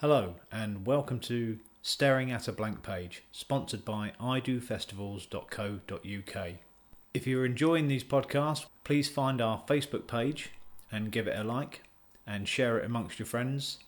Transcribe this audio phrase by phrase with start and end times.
[0.00, 6.48] Hello, and welcome to Staring at a Blank Page, sponsored by idofestivals.co.uk.
[7.12, 10.50] If you're enjoying these podcasts, please find our Facebook page
[10.92, 11.82] and give it a like
[12.24, 13.78] and share it amongst your friends.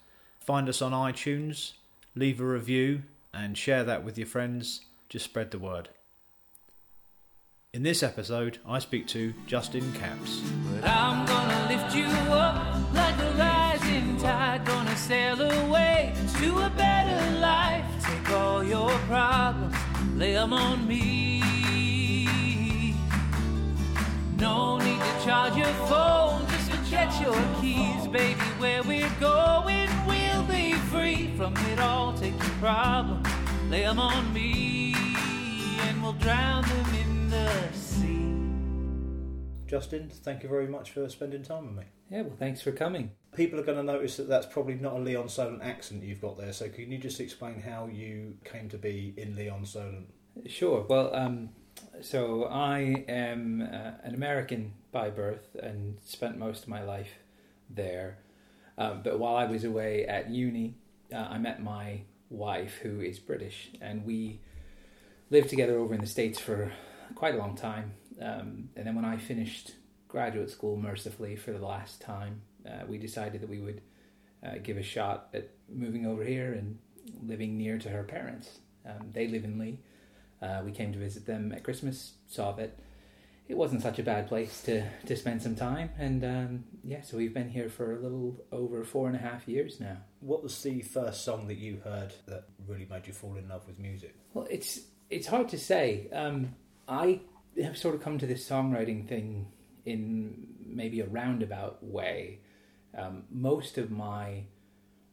[0.40, 1.74] Find us on iTunes,
[2.16, 3.02] leave a review,
[3.32, 4.86] and share that with your friends.
[5.08, 5.90] Just spread the word.
[7.72, 10.42] In this episode, I speak to Justin Capps.
[10.82, 15.89] I'm gonna lift you up like a rising tide, gonna sail away
[16.40, 17.84] to a better life.
[18.02, 19.76] Take all your problems,
[20.14, 21.42] lay them on me.
[24.38, 28.40] No need to charge your phone, just forget your keys, baby.
[28.58, 32.14] Where we're going, we'll be free from it all.
[32.14, 33.28] Take your problems,
[33.68, 34.94] lay them on me,
[35.80, 38.34] and we'll drown them in the sea.
[39.66, 41.99] Justin, thank you very much for spending time with me.
[42.10, 43.12] Yeah, well, thanks for coming.
[43.36, 46.52] People are going to notice that that's probably not a Lee-on-Solent accent you've got there,
[46.52, 50.12] so can you just explain how you came to be in Lee-on-Solent?
[50.46, 50.84] Sure.
[50.88, 51.50] Well, um,
[52.00, 57.10] so I am uh, an American by birth and spent most of my life
[57.68, 58.18] there.
[58.76, 60.74] Um, but while I was away at uni,
[61.12, 64.40] uh, I met my wife, who is British, and we
[65.30, 66.72] lived together over in the States for
[67.14, 67.92] quite a long time.
[68.20, 69.72] Um, and then when I finished
[70.10, 73.80] graduate school, mercifully for the last time, uh, we decided that we would
[74.44, 76.78] uh, give a shot at moving over here and
[77.22, 78.58] living near to her parents.
[78.86, 79.78] Um, they live in Lee.
[80.42, 82.78] Uh, we came to visit them at Christmas, saw that
[83.48, 87.16] it wasn't such a bad place to, to spend some time, and um, yeah, so
[87.16, 89.96] we've been here for a little over four and a half years now.
[90.20, 93.66] What was the first song that you heard that really made you fall in love
[93.66, 94.14] with music?
[94.32, 94.80] Well, it's
[95.10, 96.08] it's hard to say.
[96.12, 96.54] Um,
[96.88, 97.20] I
[97.60, 99.48] have sort of come to this songwriting thing
[99.90, 102.40] in maybe a roundabout way.
[102.96, 104.44] Um, most of my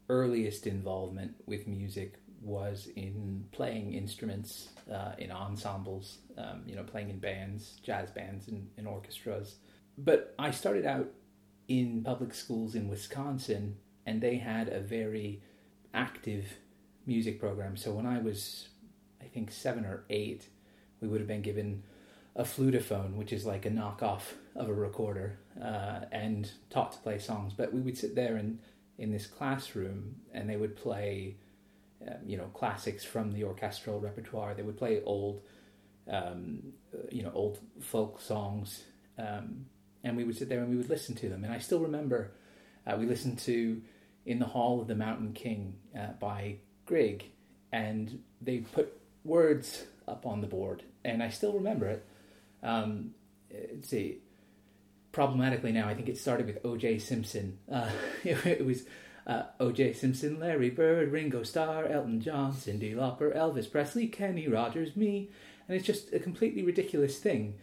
[0.08, 7.10] earliest involvement with music was in playing instruments uh, in ensembles, um, you know, playing
[7.10, 9.56] in bands, jazz bands, and, and orchestras.
[9.98, 11.08] But I started out
[11.66, 15.42] in public schools in Wisconsin, and they had a very
[15.92, 16.44] active
[17.06, 17.76] music program.
[17.76, 18.68] So when I was,
[19.20, 20.48] I think, seven or eight,
[21.00, 21.82] we would have been given
[22.38, 24.22] a flutophone, which is like a knockoff
[24.54, 27.52] of a recorder, uh, and taught to play songs.
[27.52, 28.60] But we would sit there in
[28.96, 31.36] in this classroom, and they would play,
[32.06, 34.54] um, you know, classics from the orchestral repertoire.
[34.54, 35.42] They would play old,
[36.10, 38.84] um, uh, you know, old folk songs,
[39.18, 39.66] um,
[40.02, 41.44] and we would sit there and we would listen to them.
[41.44, 42.32] And I still remember
[42.86, 43.82] uh, we listened to
[44.26, 47.32] "In the Hall of the Mountain King" uh, by Grieg,
[47.72, 52.06] and they put words up on the board, and I still remember it.
[52.62, 53.14] Um,
[53.50, 54.18] let's see.
[55.12, 56.98] Problematically now, I think it started with O.J.
[56.98, 57.58] Simpson.
[57.70, 57.90] Uh,
[58.24, 58.84] it, it was
[59.26, 59.92] uh, O.J.
[59.92, 65.30] Simpson, Larry Bird, Ringo Starr, Elton John, Cyndi Lauper, Elvis Presley, Kenny Rogers, me,
[65.68, 67.54] and it's just a completely ridiculous thing.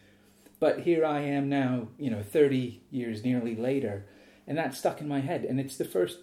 [0.60, 4.06] But here I am now, you know, thirty years nearly later,
[4.48, 6.20] and that's stuck in my head, and it's the first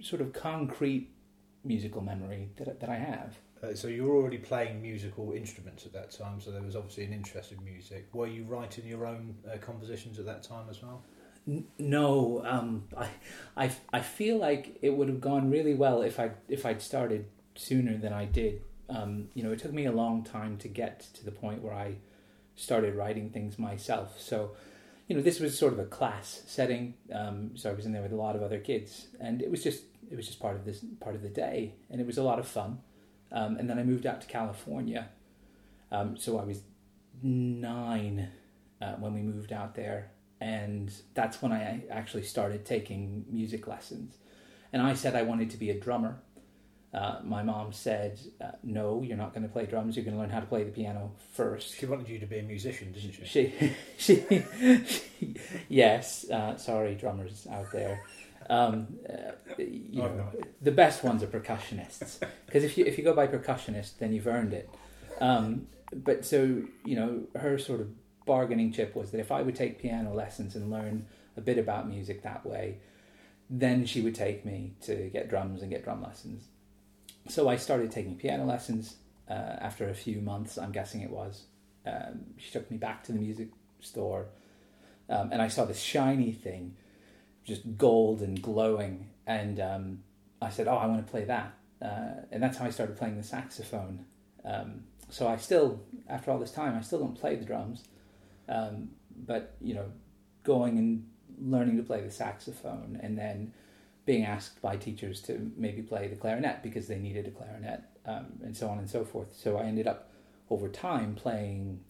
[0.00, 1.10] sort of concrete
[1.64, 3.38] musical memory that that I have.
[3.62, 7.04] Uh, so you were already playing musical instruments at that time, so there was obviously
[7.04, 8.06] an interest in music.
[8.12, 11.02] Were you writing your own uh, compositions at that time as well?
[11.48, 13.08] N- No, um, I,
[13.56, 17.26] I, I feel like it would have gone really well if I if I'd started
[17.54, 18.62] sooner than I did.
[18.90, 21.72] Um, you know, it took me a long time to get to the point where
[21.74, 21.96] I
[22.56, 24.20] started writing things myself.
[24.20, 24.50] So,
[25.08, 26.94] you know, this was sort of a class setting.
[27.12, 29.62] Um, so I was in there with a lot of other kids, and it was
[29.64, 32.22] just it was just part of this part of the day, and it was a
[32.22, 32.80] lot of fun.
[33.32, 35.08] Um, and then I moved out to California.
[35.90, 36.60] Um, so I was
[37.22, 38.28] nine
[38.80, 44.18] uh, when we moved out there, and that's when I actually started taking music lessons.
[44.72, 46.18] And I said I wanted to be a drummer.
[46.92, 49.96] Uh, my mom said, uh, "No, you're not going to play drums.
[49.96, 51.76] You're going to learn how to play the piano first.
[51.76, 53.24] She wanted you to be a musician, didn't she?
[53.24, 53.52] She,
[53.98, 54.44] she,
[54.86, 55.34] she
[55.68, 56.28] yes.
[56.30, 58.00] Uh, sorry, drummers out there.
[58.50, 60.32] Um, uh, you Oh, know, no.
[60.60, 64.26] the best ones are percussionists because if you if you go by percussionist, then you've
[64.26, 64.68] earned it.
[65.20, 67.88] Um, but so you know, her sort of
[68.26, 71.88] bargaining chip was that if I would take piano lessons and learn a bit about
[71.88, 72.78] music that way,
[73.50, 76.44] then she would take me to get drums and get drum lessons.
[77.28, 78.96] So I started taking piano lessons.
[79.28, 81.44] Uh, after a few months, I'm guessing it was,
[81.86, 83.48] um, she took me back to the music
[83.80, 84.26] store,
[85.08, 86.76] um, and I saw this shiny thing,
[87.44, 89.98] just gold and glowing, and um,
[90.40, 93.16] I said, "Oh, I want to play that," uh, and that's how I started playing
[93.16, 94.04] the saxophone.
[94.44, 97.84] Um, so I still, after all this time, I still don't play the drums,
[98.48, 99.86] um, but you know,
[100.42, 101.08] going and
[101.40, 103.52] learning to play the saxophone, and then
[104.06, 108.26] being asked by teachers to maybe play the clarinet because they needed a clarinet, um,
[108.42, 109.34] and so on and so forth.
[109.34, 110.10] So I ended up
[110.50, 111.80] over time playing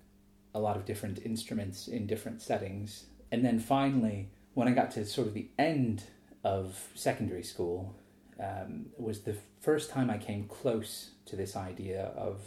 [0.54, 3.06] a lot of different instruments in different settings.
[3.32, 6.04] And then finally, when I got to sort of the end
[6.42, 7.94] of secondary school,
[8.40, 12.40] um, was the first time I came close to this idea of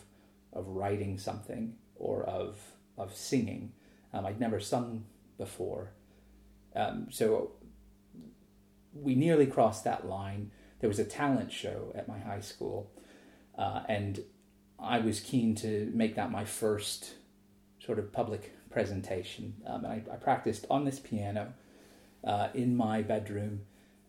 [0.53, 2.59] of writing something or of
[2.97, 3.73] of singing.
[4.13, 5.05] Um, I'd never sung
[5.37, 5.91] before,
[6.75, 7.51] um, so
[8.93, 10.51] we nearly crossed that line.
[10.79, 12.91] There was a talent show at my high school,
[13.57, 14.19] uh, and
[14.79, 17.13] I was keen to make that my first
[17.79, 19.55] sort of public presentation.
[19.65, 21.53] Um, and I, I, practiced on this piano
[22.27, 23.61] uh, in my bedroom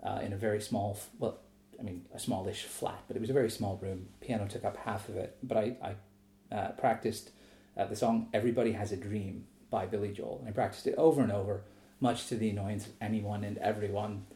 [0.02, 1.38] uh, in a very small, well,
[1.78, 4.08] I mean, a smallish flat, but it was a very small room.
[4.20, 7.30] Piano took up half of it, but I, I uh, practiced
[7.76, 10.38] uh, the song "Everybody Has a Dream" by Billy Joel.
[10.40, 11.62] And I practiced it over and over,
[12.00, 14.26] much to the annoyance of anyone and everyone.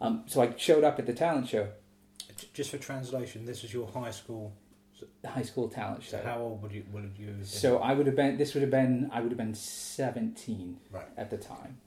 [0.00, 1.68] Um, so I showed up at the talent show.
[2.54, 4.52] Just for translation, this is your high school
[5.24, 6.18] high school talent show.
[6.18, 7.44] So how old would you would you have been?
[7.46, 8.36] So I would have been.
[8.38, 9.10] This would have been.
[9.12, 11.08] I would have been seventeen right.
[11.16, 11.78] at the time.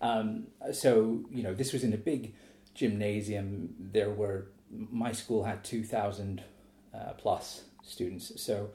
[0.00, 2.34] Um, so you know, this was in a big
[2.74, 3.74] gymnasium.
[3.78, 6.42] There were my school had two thousand
[6.94, 8.40] uh, plus students.
[8.40, 8.70] So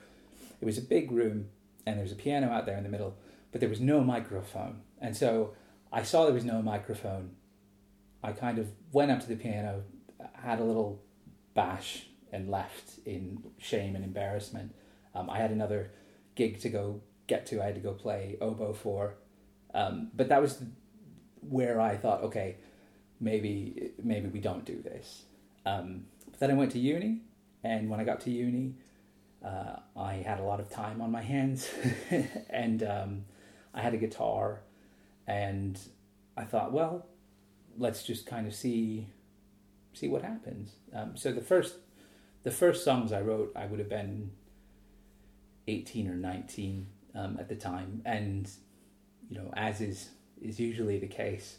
[0.59, 1.49] it was a big room,
[1.85, 3.15] and there was a piano out there in the middle,
[3.51, 4.81] but there was no microphone.
[4.99, 5.53] And so
[5.91, 7.31] I saw there was no microphone.
[8.23, 9.83] I kind of went up to the piano,
[10.33, 11.01] had a little
[11.53, 14.73] bash and left in shame and embarrassment.
[15.13, 15.91] Um, I had another
[16.35, 17.61] gig to go get to.
[17.61, 19.15] I had to go play oboe for,
[19.73, 20.63] um, but that was
[21.49, 22.57] where I thought, okay,
[23.19, 25.23] maybe maybe we don't do this.
[25.65, 27.21] Um, but then I went to uni,
[27.63, 28.75] and when I got to uni,
[29.43, 31.69] uh, I had a lot of time on my hands,
[32.49, 33.25] and um,
[33.73, 34.61] I had a guitar,
[35.27, 35.79] and
[36.37, 37.05] I thought, well,
[37.77, 39.07] let's just kind of see
[39.93, 40.71] see what happens.
[40.93, 41.75] Um, so the first
[42.43, 44.31] the first songs I wrote, I would have been
[45.67, 48.01] 18 or 19 um, at the time.
[48.05, 48.49] And,
[49.29, 50.09] you know, as is,
[50.41, 51.57] is usually the case,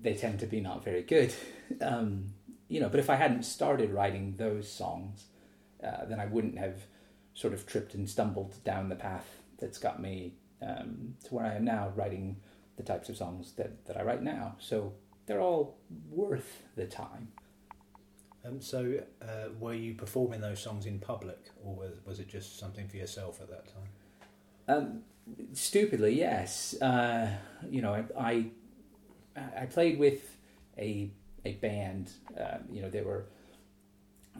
[0.00, 1.34] they tend to be not very good.
[1.80, 2.32] um,
[2.68, 5.26] you know, but if I hadn't started writing those songs,
[5.84, 6.86] uh, then I wouldn't have
[7.34, 9.26] sort of tripped and stumbled down the path
[9.58, 12.36] that's got me um, to where I am now, writing
[12.76, 14.56] the types of songs that, that I write now.
[14.58, 14.94] So
[15.26, 15.76] they're all
[16.10, 17.28] worth the time.
[18.44, 22.58] Um, so, uh, were you performing those songs in public, or was, was it just
[22.58, 23.88] something for yourself at that time?
[24.66, 25.02] Um,
[25.52, 26.80] stupidly, yes.
[26.80, 27.30] Uh,
[27.70, 28.46] you know, I,
[29.36, 30.36] I, I played with
[30.78, 31.10] a
[31.44, 32.10] a band.
[32.38, 33.26] Uh, you know, there were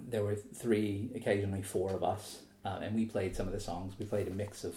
[0.08, 3.94] there were three, occasionally four of us, uh, and we played some of the songs.
[3.98, 4.76] We played a mix of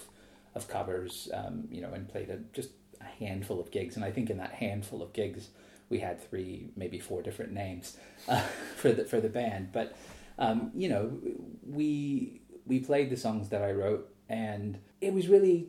[0.53, 2.69] of covers, um, you know, and played a, just
[3.01, 3.97] a handful of gigs.
[3.97, 5.49] And I think in that handful of gigs,
[5.89, 7.97] we had three, maybe four different names
[8.29, 8.41] uh,
[8.77, 9.71] for the for the band.
[9.71, 9.95] But
[10.37, 11.17] um, you know,
[11.65, 15.67] we we played the songs that I wrote, and it was really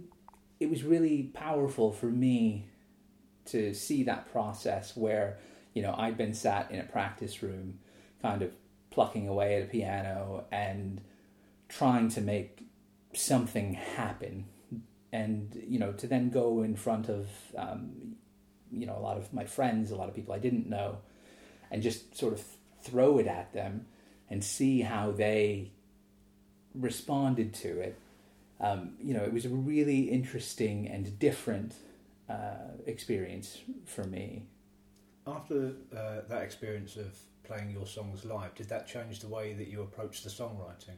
[0.59, 2.67] it was really powerful for me
[3.47, 5.39] to see that process where
[5.75, 7.79] you know I'd been sat in a practice room,
[8.23, 8.53] kind of
[8.91, 11.01] plucking away at a piano and
[11.69, 12.63] trying to make
[13.13, 14.47] something happen
[15.13, 18.17] and you know to then go in front of um,
[18.71, 20.99] you know a lot of my friends, a lot of people I didn't know,
[21.71, 22.43] and just sort of
[22.83, 23.87] throw it at them
[24.29, 25.71] and see how they
[26.75, 27.99] responded to it.
[28.61, 31.75] Um, you know, it was a really interesting and different
[32.29, 34.47] uh, experience for me.
[35.27, 39.69] After uh, that experience of playing your songs live, did that change the way that
[39.69, 40.97] you approached the songwriting?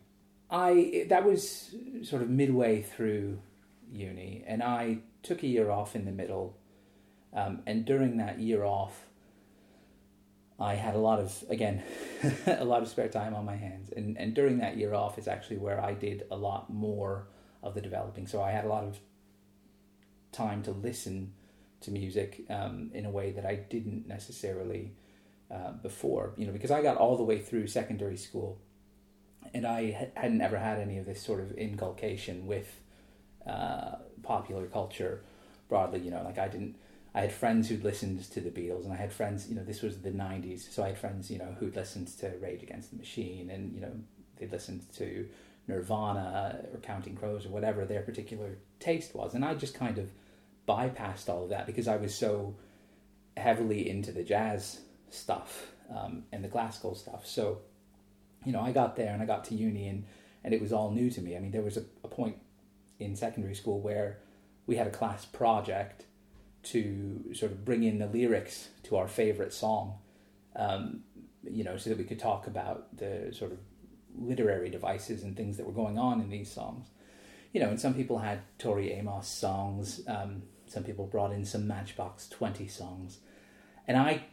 [0.50, 1.74] I that was
[2.04, 3.38] sort of midway through
[3.90, 6.56] uni, and I took a year off in the middle
[7.32, 9.06] um, and during that year off,
[10.58, 11.82] I had a lot of, again,
[12.46, 13.90] a lot of spare time on my hands.
[13.96, 17.28] And, and during that year off is actually where I did a lot more
[17.62, 18.26] of the developing.
[18.26, 18.98] So I had a lot of
[20.32, 21.32] time to listen
[21.80, 24.92] to music um, in a way that I didn't necessarily
[25.50, 28.58] uh, before, you know, because I got all the way through secondary school
[29.54, 32.80] and I hadn't ever had any of this sort of inculcation with
[33.46, 35.22] uh, popular culture
[35.68, 36.76] broadly, you know, like I didn't
[37.14, 39.82] I had friends who'd listened to the Beatles, and I had friends, you know, this
[39.82, 42.96] was the '90s, so I had friends, you know, who'd listened to Rage Against the
[42.96, 43.92] Machine, and you know,
[44.36, 45.26] they'd listened to
[45.68, 50.10] Nirvana or Counting Crows or whatever their particular taste was, and I just kind of
[50.66, 52.56] bypassed all of that because I was so
[53.36, 57.26] heavily into the jazz stuff um, and the classical stuff.
[57.26, 57.58] So,
[58.44, 60.04] you know, I got there and I got to uni, and
[60.42, 61.36] and it was all new to me.
[61.36, 62.36] I mean, there was a, a point
[62.98, 64.18] in secondary school where
[64.66, 66.04] we had a class project
[66.62, 69.98] to sort of bring in the lyrics to our favorite song.
[70.58, 71.04] um,
[71.44, 73.58] you know, so that we could talk about the sort of
[74.16, 76.86] literary devices and things that were going on in these songs.
[77.52, 80.00] You know, and some people had Tori Amos songs.
[80.06, 83.18] Um, some people brought in some Matchbox Twenty songs,
[83.86, 84.24] and I,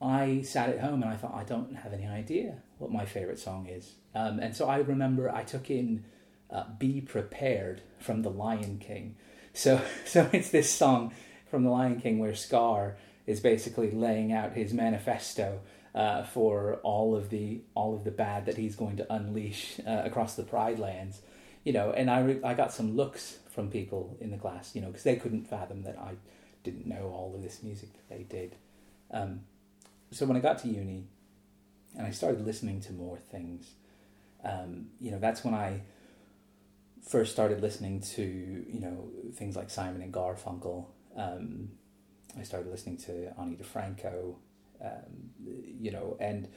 [0.00, 3.40] I sat at home and I thought I don't have any idea what my favorite
[3.40, 3.94] song is.
[4.14, 6.04] Um, and so I remember I took in
[6.50, 9.16] uh, "Be Prepared" from The Lion King.
[9.52, 11.12] So, so it's this song
[11.50, 12.96] from The Lion King where Scar
[13.26, 15.60] is basically laying out his manifesto
[15.96, 20.02] uh, for all of the all of the bad that he's going to unleash uh,
[20.04, 21.22] across the Pride Lands,
[21.64, 21.90] you know.
[21.90, 25.04] And I re- I got some looks from people in the class, you know, because
[25.04, 26.16] they couldn't fathom that I
[26.62, 28.56] didn't know all of this music that they did.
[29.10, 29.40] Um,
[30.10, 31.06] so when I got to uni,
[31.96, 33.70] and I started listening to more things,
[34.44, 35.80] um, you know, that's when I
[37.02, 40.84] first started listening to you know things like Simon and Garfunkel.
[41.16, 41.70] Um,
[42.38, 44.34] I started listening to Ani DiFranco,
[44.82, 45.30] um,
[45.80, 46.48] you know, and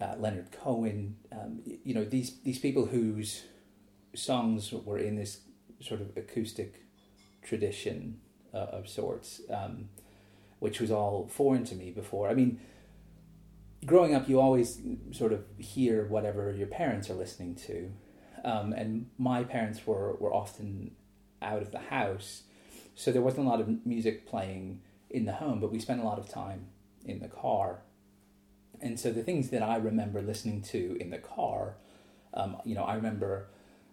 [0.00, 1.16] uh, Leonard Cohen.
[1.32, 3.44] Um, you know these these people whose
[4.14, 5.40] songs were in this
[5.80, 6.82] sort of acoustic
[7.42, 8.20] tradition
[8.52, 9.88] uh, of sorts, um,
[10.58, 12.28] which was all foreign to me before.
[12.28, 12.60] I mean,
[13.86, 14.80] growing up, you always
[15.12, 17.90] sort of hear whatever your parents are listening to,
[18.44, 20.92] um, and my parents were were often
[21.42, 22.42] out of the house,
[22.94, 26.04] so there wasn't a lot of music playing in the home, but we spent a
[26.04, 26.66] lot of time
[27.04, 27.82] in the car.
[28.80, 31.76] And so the things that I remember listening to in the car,
[32.34, 33.48] um, you know, I remember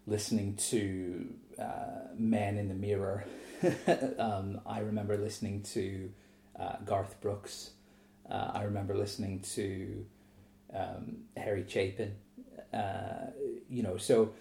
[0.06, 3.26] listening to uh, Man in the Mirror.
[4.20, 6.12] um, I remember listening to
[6.58, 7.72] uh, Garth Brooks.
[8.30, 10.06] Uh, I remember listening to
[10.74, 12.16] um, Harry Chapin.
[12.74, 13.32] Uh,
[13.70, 14.34] you know, so,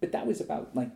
[0.00, 0.90] but that was about like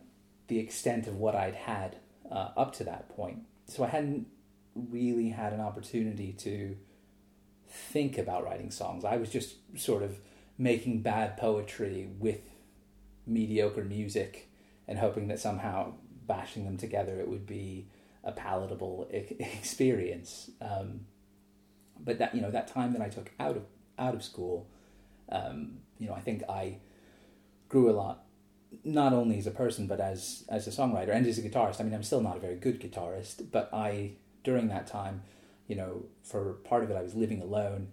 [0.47, 1.97] the extent of what I'd had
[2.29, 3.43] uh, up to that point.
[3.67, 4.27] So I hadn't
[4.75, 6.75] really had an opportunity to
[7.71, 9.05] think about writing songs.
[9.05, 10.19] I was just sort of
[10.57, 12.41] making bad poetry with
[13.25, 14.49] mediocre music
[14.87, 15.93] and hoping that somehow
[16.27, 17.87] bashing them together it would be
[18.23, 20.51] a palatable experience.
[20.61, 21.01] Um,
[22.03, 23.63] but that you know that time that I took out of
[23.97, 24.67] out of school,
[25.29, 26.77] um, you know, I think I
[27.69, 28.23] grew a lot,
[28.83, 31.79] not only as a person but as as a songwriter and as a guitarist.
[31.79, 34.13] I mean, I'm still not a very good guitarist, but I
[34.43, 35.21] during that time,
[35.71, 37.87] you know, for part of it, I was living alone,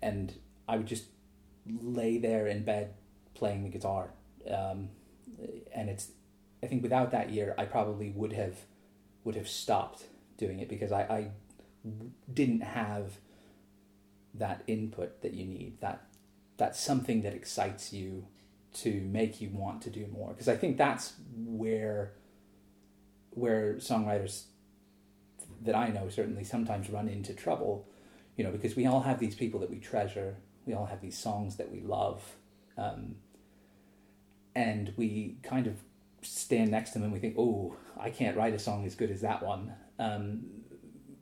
[0.00, 0.32] and
[0.68, 1.06] I would just
[1.66, 2.94] lay there in bed
[3.34, 4.10] playing the guitar.
[4.48, 4.90] Um,
[5.74, 6.12] and it's,
[6.62, 8.54] I think without that year, I probably would have,
[9.24, 10.04] would have stopped
[10.38, 11.30] doing it because I, I
[12.32, 13.18] didn't have
[14.34, 15.80] that input that you need.
[15.80, 16.06] That
[16.58, 18.28] that's something that excites you
[18.74, 20.28] to make you want to do more.
[20.28, 22.12] Because I think that's where
[23.30, 24.44] where songwriters
[25.62, 27.88] that I know certainly sometimes run into trouble,
[28.36, 30.36] you know, because we all have these people that we treasure,
[30.66, 32.22] we all have these songs that we love,
[32.76, 33.16] um,
[34.54, 35.76] and we kind of
[36.22, 39.10] stand next to them and we think, oh, I can't write a song as good
[39.10, 39.74] as that one.
[39.98, 40.42] Um,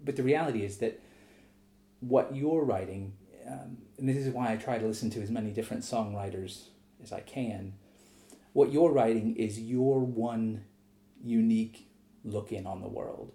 [0.02, 1.00] but the reality is that
[2.00, 3.14] what you're writing,
[3.46, 6.68] um, and this is why I try to listen to as many different songwriters
[7.02, 7.74] as I can,
[8.52, 10.64] what you're writing is your one
[11.22, 11.88] unique
[12.24, 13.32] look in on the world.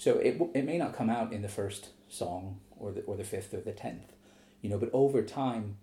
[0.00, 3.22] So it it may not come out in the first song or the or the
[3.22, 4.14] fifth or the tenth,
[4.62, 5.76] you know, but over time,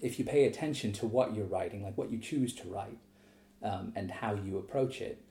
[0.00, 2.98] if you pay attention to what you're writing, like what you choose to write,
[3.60, 5.24] um, and how you approach it,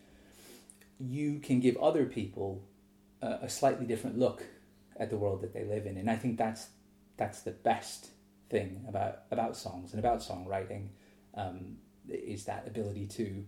[1.00, 2.62] you can give other people
[3.22, 4.44] a, a slightly different look
[4.98, 6.68] at the world that they live in, and I think that's
[7.15, 8.10] that's the best
[8.50, 10.89] thing about about songs and about songwriting
[11.34, 11.77] um,
[12.10, 13.46] is that ability to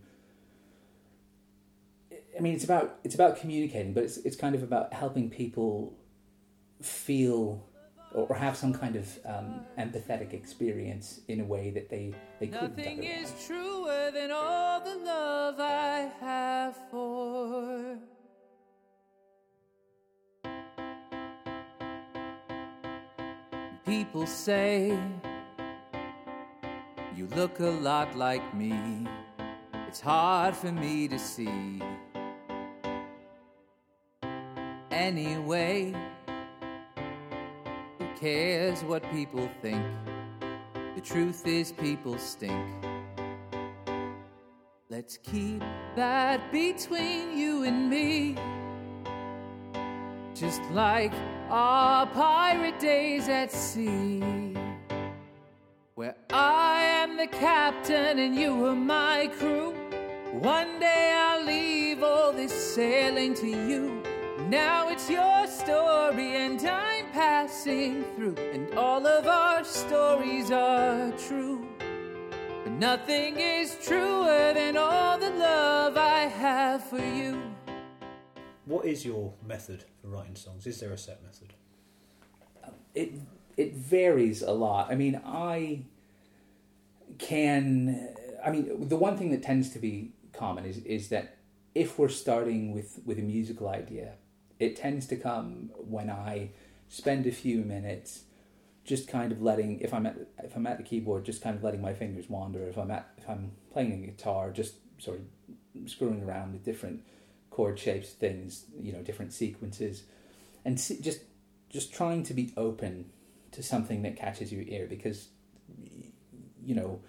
[2.38, 5.98] I mean, it's about it's about communicating, but it's it's kind of about helping people
[6.82, 7.70] feel
[8.14, 12.78] or, have some kind of um, empathetic experience in a way that they they couldn't.
[12.78, 13.34] Nothing otherwise.
[13.34, 17.98] is truer than all the love I have for.
[23.86, 24.98] People say
[27.16, 29.08] you look a lot like me.
[29.88, 31.82] It's hard for me to see.
[34.94, 35.92] Anyway,
[37.98, 39.84] who cares what people think?
[40.94, 42.64] The truth is, people stink.
[44.90, 45.64] Let's keep
[45.96, 48.36] that between you and me.
[50.36, 51.12] Just like
[51.50, 54.22] our pirate days at sea.
[55.96, 59.72] Where I am the captain and you are my crew.
[60.34, 64.03] One day I'll leave all this sailing to you.
[64.54, 71.68] Now it's your story and I'm passing through, and all of our stories are true.
[72.64, 77.42] But nothing is truer than all the love I have for you.
[78.66, 80.68] What is your method for writing songs?
[80.68, 81.56] Is there a set method?
[82.64, 83.14] Uh, it
[83.58, 84.92] it varies a lot.
[84.92, 85.86] I mean, I
[87.18, 88.14] can.
[88.46, 91.38] I mean, the one thing that tends to be common is is that
[91.74, 94.14] if we're starting with with a musical idea,
[94.60, 96.50] it tends to come when I
[96.90, 98.24] spend a few minutes
[98.86, 101.64] just kind of letting if I'm at if I'm at the keyboard, just kind of
[101.64, 102.68] letting my fingers wander.
[102.68, 107.04] If I'm at if I'm playing a guitar, just sort of screwing around with different
[107.50, 110.04] chord shapes, things, you know, different sequences,
[110.66, 111.22] and just
[111.70, 113.10] just trying to be open
[113.52, 115.30] to something that catches your ear because
[116.64, 117.00] you know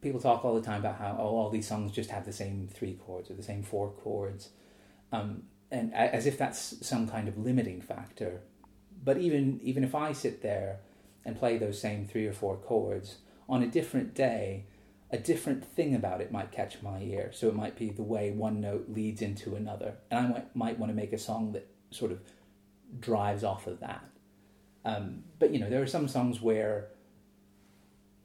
[0.00, 2.68] people talk all the time about how oh, all these songs just have the same
[2.72, 4.50] three chords or the same four chords
[5.12, 5.42] um,
[5.74, 8.40] and as if that's some kind of limiting factor.
[9.02, 10.78] But even even if i sit there
[11.24, 13.16] and play those same three or four chords
[13.48, 14.64] on a different day
[15.10, 17.30] a different thing about it might catch my ear.
[17.32, 19.94] So it might be the way one note leads into another.
[20.10, 22.20] And i might, might want to make a song that sort of
[22.98, 24.04] drives off of that.
[24.84, 26.88] Um, but you know, there are some songs where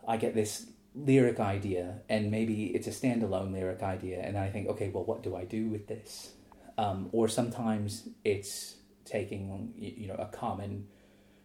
[0.08, 0.66] I get this
[0.96, 5.22] lyric idea, and maybe it's a standalone lyric idea, and I think, okay, well, what
[5.22, 6.32] do I do with this?
[6.80, 10.88] Um, or sometimes it's taking you know a common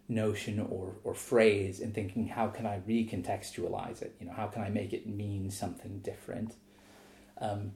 [0.07, 4.15] notion or or phrase and thinking, how can I recontextualize it?
[4.21, 6.53] You know, how can I make it mean something different?
[7.41, 7.73] Um,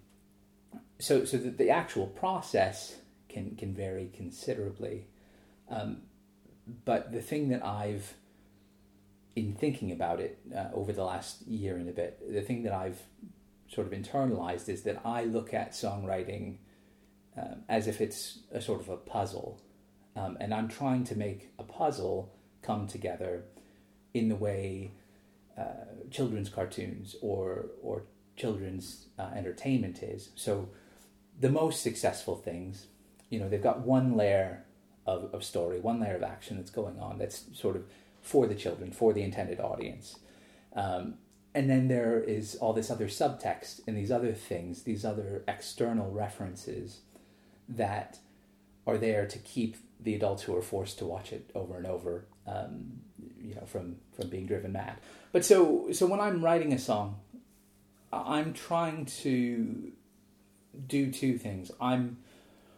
[0.99, 2.95] so so that the actual process
[3.27, 5.07] can can vary considerably.
[5.69, 6.03] Um,
[6.85, 8.13] but the thing that I've,
[9.35, 12.73] in thinking about it uh, over the last year and a bit, the thing that
[12.73, 13.01] I've
[13.67, 16.59] sort of internalized is that I look at songwriting
[17.37, 19.61] um, as if it's a sort of a puzzle.
[20.15, 23.43] Um, and I'm trying to make a puzzle come together
[24.13, 24.91] in the way
[25.57, 28.03] uh, children's cartoons or, or
[28.35, 30.29] children's uh, entertainment is.
[30.35, 30.69] So
[31.39, 32.87] the most successful things,
[33.29, 34.65] you know, they've got one layer
[35.05, 37.85] of, of story, one layer of action that's going on that's sort of
[38.21, 40.19] for the children, for the intended audience.
[40.75, 41.15] Um,
[41.53, 46.11] and then there is all this other subtext and these other things, these other external
[46.11, 47.01] references
[47.69, 48.19] that
[48.85, 52.25] are there to keep the adults who are forced to watch it over and over,
[52.47, 53.01] um,
[53.41, 54.97] you know, from from being driven mad.
[55.31, 57.19] But so so when I'm writing a song,
[58.11, 59.91] I'm trying to
[60.87, 61.71] do two things.
[61.79, 62.17] I'm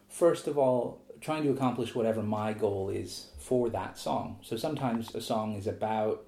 [0.08, 4.38] first of all trying to accomplish whatever my goal is for that song.
[4.42, 6.26] So sometimes a song is about,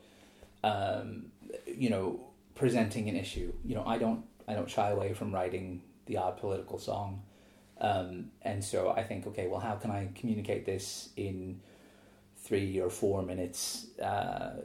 [0.63, 1.27] um,
[1.67, 2.21] you know,
[2.55, 3.53] presenting an issue.
[3.65, 7.23] You know, I don't I don't shy away from writing the odd political song,
[7.81, 11.61] um, and so I think, okay, well, how can I communicate this in
[12.39, 13.87] three or four minutes?
[13.99, 14.57] Uh,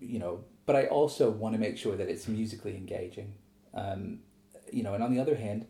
[0.00, 3.34] you know, but I also want to make sure that it's musically engaging.
[3.74, 4.20] Um,
[4.72, 5.66] you know, and on the other hand,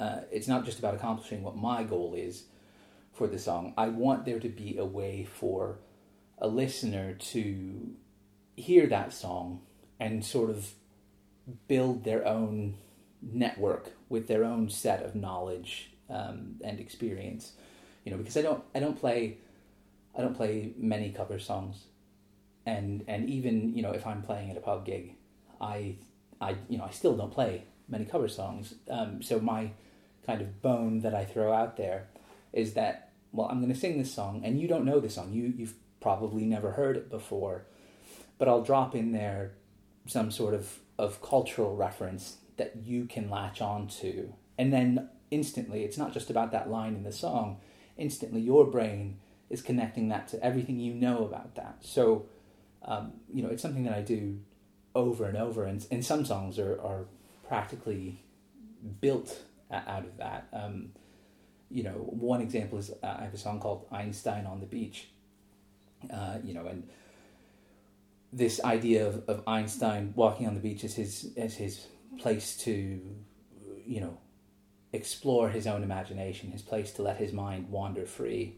[0.00, 2.44] uh, it's not just about accomplishing what my goal is
[3.12, 3.74] for the song.
[3.76, 5.78] I want there to be a way for
[6.38, 7.94] a listener to
[8.56, 9.60] hear that song
[10.00, 10.72] and sort of
[11.68, 12.74] build their own
[13.32, 17.52] network with their own set of knowledge um, and experience.
[18.04, 19.38] You know, because I don't I don't play
[20.16, 21.84] I don't play many cover songs,
[22.66, 25.14] and and even you know if I'm playing at a pub gig,
[25.60, 25.96] I
[26.40, 28.74] I you know I still don't play many cover songs.
[28.90, 29.70] Um, so my
[30.26, 32.08] kind of bone that I throw out there
[32.52, 35.32] is that well, I'm going to sing this song, and you don't know the song.
[35.32, 37.64] You you've probably never heard it before,
[38.38, 39.52] but I'll drop in there
[40.06, 45.84] some sort of of cultural reference that you can latch on to, and then instantly,
[45.84, 47.60] it's not just about that line in the song.
[47.96, 49.18] Instantly, your brain
[49.50, 51.76] is connecting that to everything you know about that.
[51.80, 52.26] So,
[52.84, 54.40] um, you know, it's something that I do
[54.94, 57.06] over and over, and, and some songs are, are
[57.46, 58.20] practically
[59.00, 60.48] built out of that.
[60.52, 60.92] Um,
[61.70, 65.08] you know, one example is uh, I have a song called Einstein on the Beach.
[66.12, 66.86] Uh, you know, and
[68.32, 71.86] this idea of, of Einstein walking on the beach as his as his
[72.18, 73.00] place to,
[73.86, 74.18] you know,
[74.92, 78.56] explore his own imagination, his place to let his mind wander free.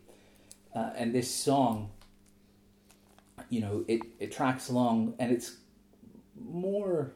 [0.74, 1.90] Uh, and this song,
[3.48, 5.56] you know, it, it tracks along and it's
[6.38, 7.12] more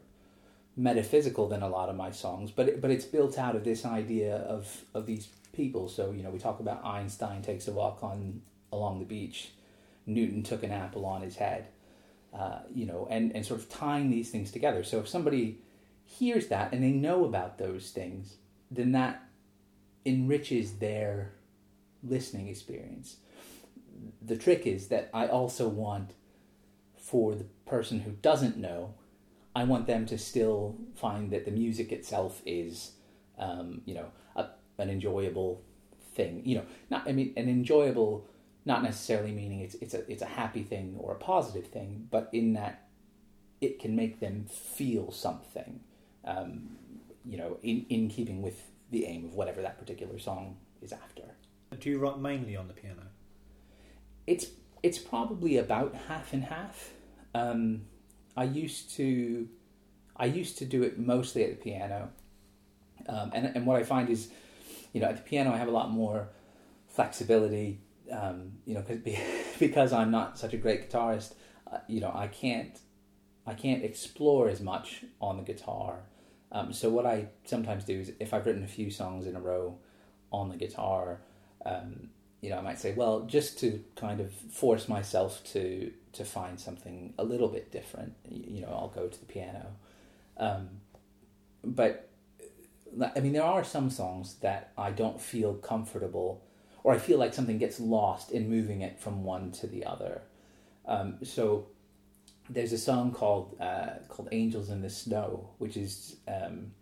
[0.77, 3.85] metaphysical than a lot of my songs, but it, but it's built out of this
[3.85, 5.89] idea of of these people.
[5.89, 9.51] So you know, we talk about Einstein takes a walk on along the beach,
[10.07, 11.67] Newton took an apple on his head,
[12.33, 14.83] uh, you know, and and sort of tying these things together.
[14.83, 15.59] So if somebody
[16.11, 18.37] hears that and they know about those things,
[18.71, 19.23] then that
[20.05, 21.33] enriches their
[22.03, 23.17] listening experience.
[24.23, 26.15] the trick is that I also want
[26.97, 28.95] for the person who doesn't know,
[29.55, 32.93] I want them to still find that the music itself is,
[33.39, 34.47] um, you know, a,
[34.79, 35.63] an enjoyable
[36.15, 36.43] thing.
[36.45, 38.27] You know, not I mean an enjoyable,
[38.65, 42.31] not necessarily meaning it's it's a it's a happy thing or a positive thing, but
[42.33, 42.89] in that
[43.61, 45.81] it can make them feel something.
[46.25, 46.77] Um,
[47.25, 51.23] you know, in in keeping with the aim of whatever that particular song is after.
[51.79, 53.03] Do you write mainly on the piano?
[54.27, 54.47] It's
[54.83, 56.91] it's probably about half and half.
[57.35, 57.83] Um,
[58.37, 59.49] I used to
[60.17, 62.11] I used to do it mostly at the piano,
[63.09, 64.31] um, and and what I find is,
[64.93, 66.29] you know, at the piano I have a lot more
[66.89, 67.81] flexibility.
[68.11, 68.99] Um, you know, cause,
[69.61, 71.35] because I'm not such a great guitarist,
[71.71, 72.79] uh, you know, I can't
[73.47, 76.01] I can't explore as much on the guitar.
[76.53, 79.41] Um, so what I sometimes do is if I've written a few songs in a
[79.41, 79.79] row
[80.33, 81.21] on the guitar,
[81.65, 82.11] um,
[82.41, 86.59] you know, I might say, well, just to kind of force myself to to find
[86.59, 89.67] something a little bit different, you know, I'll go to the piano.
[90.37, 90.69] Um,
[91.63, 92.09] but
[93.15, 96.43] I mean, there are some songs that I don't feel comfortable,
[96.83, 100.23] or I feel like something gets lost in moving it from one to the other.
[100.87, 101.67] Um, so
[102.51, 106.73] there's a song called uh, called "Angels in the Snow," which is um,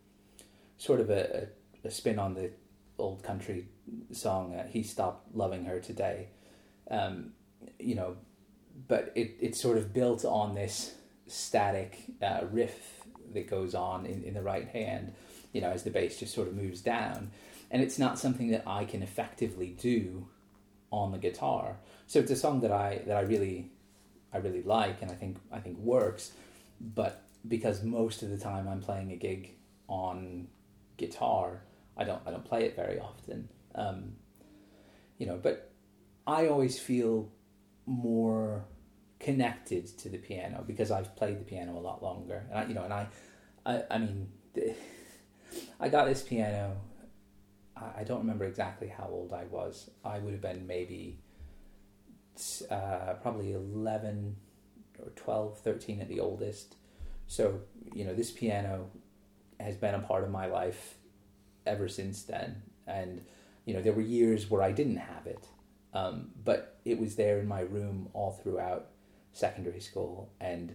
[0.78, 1.48] sort of a,
[1.84, 2.50] a, spin on the
[2.98, 3.66] old country
[4.10, 6.28] song uh, "He Stopped Loving Her Today,"
[6.90, 7.32] um,
[7.78, 8.16] you know,
[8.88, 10.94] but it it's sort of built on this
[11.26, 13.04] static uh, riff
[13.34, 15.12] that goes on in, in the right hand,
[15.52, 17.30] you know, as the bass just sort of moves down,
[17.70, 20.28] and it's not something that I can effectively do
[20.90, 21.76] on the guitar.
[22.06, 23.70] So it's a song that I that I really
[24.32, 26.32] I really like and I think I think works,
[26.80, 29.54] but because most of the time I'm playing a gig
[29.88, 30.48] on
[30.96, 31.62] guitar,
[31.96, 33.48] I don't I don't play it very often.
[33.74, 34.12] Um,
[35.18, 35.70] you know, but
[36.26, 37.30] I always feel
[37.86, 38.64] more
[39.18, 42.44] connected to the piano because I've played the piano a lot longer.
[42.50, 43.06] And I, you know, and I,
[43.66, 44.28] I, I mean,
[45.80, 46.76] I got this piano.
[47.76, 49.88] I don't remember exactly how old I was.
[50.04, 51.20] I would have been maybe
[52.70, 54.36] uh, probably 11
[55.00, 56.76] or 12, 13 at the oldest.
[57.26, 57.60] So,
[57.92, 58.90] you know, this piano
[59.60, 60.94] has been a part of my life
[61.66, 62.62] ever since then.
[62.86, 63.22] And,
[63.64, 65.46] you know, there were years where I didn't have it,
[65.92, 68.86] um, but it was there in my room all throughout
[69.32, 70.30] secondary school.
[70.40, 70.74] And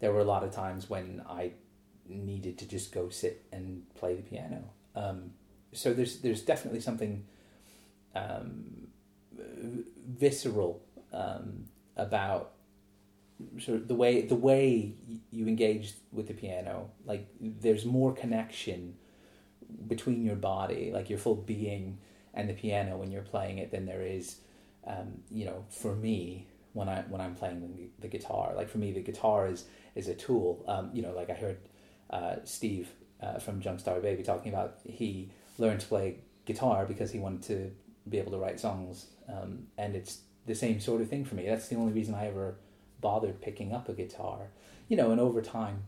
[0.00, 1.52] there were a lot of times when I
[2.08, 4.64] needed to just go sit and play the piano.
[4.96, 5.32] Um,
[5.72, 7.24] so there's there's definitely something
[8.14, 8.88] um,
[10.08, 11.64] visceral um,
[11.96, 12.52] about
[13.58, 14.94] sort of the way the way
[15.30, 16.90] you engage with the piano.
[17.04, 18.94] Like there's more connection
[19.86, 21.98] between your body, like your full being,
[22.34, 24.36] and the piano when you're playing it than there is,
[24.86, 28.52] um, you know, for me when I when I'm playing the, the, guitar.
[28.54, 30.64] Like for me, the guitar is is a tool.
[30.68, 31.58] Um, you know, like I heard
[32.10, 32.90] uh, Steve
[33.22, 37.70] uh, from Jumpstart Baby talking about he learned to play guitar because he wanted to
[38.08, 40.20] be able to write songs, um, and it's
[40.50, 41.46] the same sort of thing for me.
[41.46, 42.56] That's the only reason I ever
[43.00, 44.48] bothered picking up a guitar.
[44.88, 45.84] You know, and over time,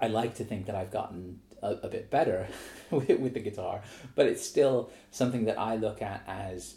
[0.00, 2.48] I like to think that I've gotten a, a bit better
[2.90, 3.82] with, with the guitar,
[4.14, 6.76] but it's still something that I look at as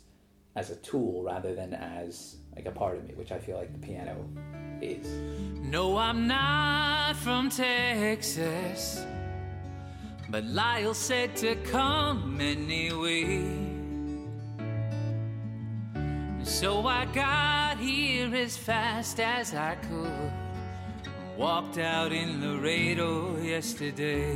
[0.53, 3.71] as a tool rather than as like a part of me, which I feel like
[3.71, 4.29] the piano
[4.81, 5.07] is.
[5.61, 9.01] No, I'm not from Texas,
[10.29, 13.70] but Lyle said to come anyway.
[16.43, 20.31] So I got here as fast as I could.
[21.37, 24.35] Walked out in Laredo yesterday.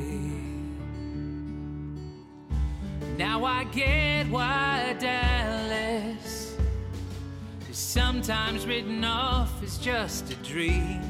[3.18, 6.58] Now I get why Dallas
[7.70, 11.02] is sometimes written off as just a dream.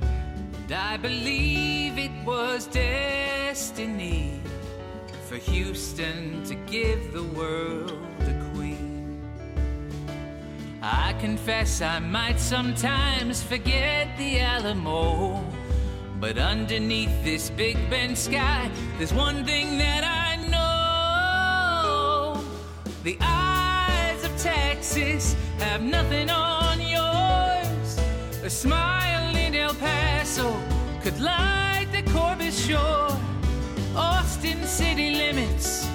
[0.00, 4.40] And I believe it was destiny
[5.28, 8.06] for Houston to give the world
[10.88, 15.44] I confess I might sometimes forget the Alamo.
[16.20, 22.40] But underneath this Big Bend sky, there's one thing that I know.
[23.02, 27.98] The eyes of Texas have nothing on yours.
[28.44, 30.56] A smile in El Paso
[31.02, 33.18] could light the Corpus shore.
[33.96, 35.88] Austin city limits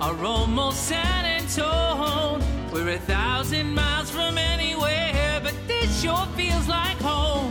[0.00, 2.57] are almost San Antone.
[2.72, 7.50] We're a thousand miles from anywhere, but this sure feels like home.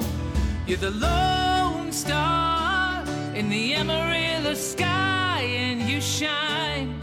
[0.67, 3.03] You're the lone star
[3.33, 7.01] in the Amarillo sky, and you shine.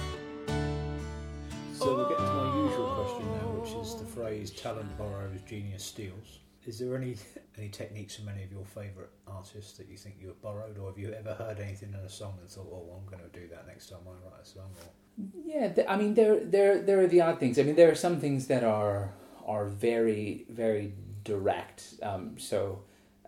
[1.73, 3.61] So we'll get to my usual question now.
[3.61, 7.17] which is the phrase "talent borrows, genius steals." Is there any
[7.59, 10.89] any techniques from any of your favourite artists that you think you have borrowed, or
[10.89, 13.49] have you ever heard anything in a song and thought, "Oh, I'm going to do
[13.49, 14.71] that next time I write a song"?
[14.81, 17.59] Or Yeah, th- I mean there there there are the odd things.
[17.59, 19.13] I mean there are some things that are
[19.47, 21.95] are very very direct.
[22.03, 22.81] Um, so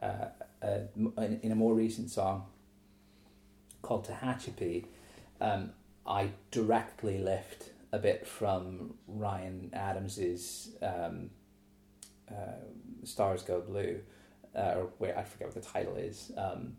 [0.02, 0.26] uh,
[0.62, 0.78] uh,
[1.42, 2.46] in a more recent song
[3.82, 4.86] called Tehachapi,
[5.40, 5.70] um,
[6.06, 11.30] I directly lift a bit from Ryan Adams's um,
[12.28, 12.64] uh,
[13.04, 14.00] "Stars Go Blue,"
[14.56, 16.76] uh, or I forget what the title is, um,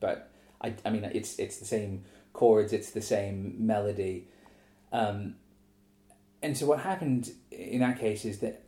[0.00, 4.28] but I I mean it's it's the same chords, it's the same melody.
[4.92, 5.36] Um,
[6.42, 8.64] and so what happened in that case is that,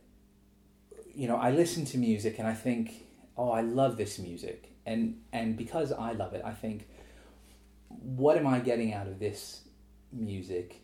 [1.13, 3.05] you know, I listen to music and I think,
[3.37, 6.87] oh, I love this music, and and because I love it, I think,
[7.89, 9.61] what am I getting out of this
[10.11, 10.81] music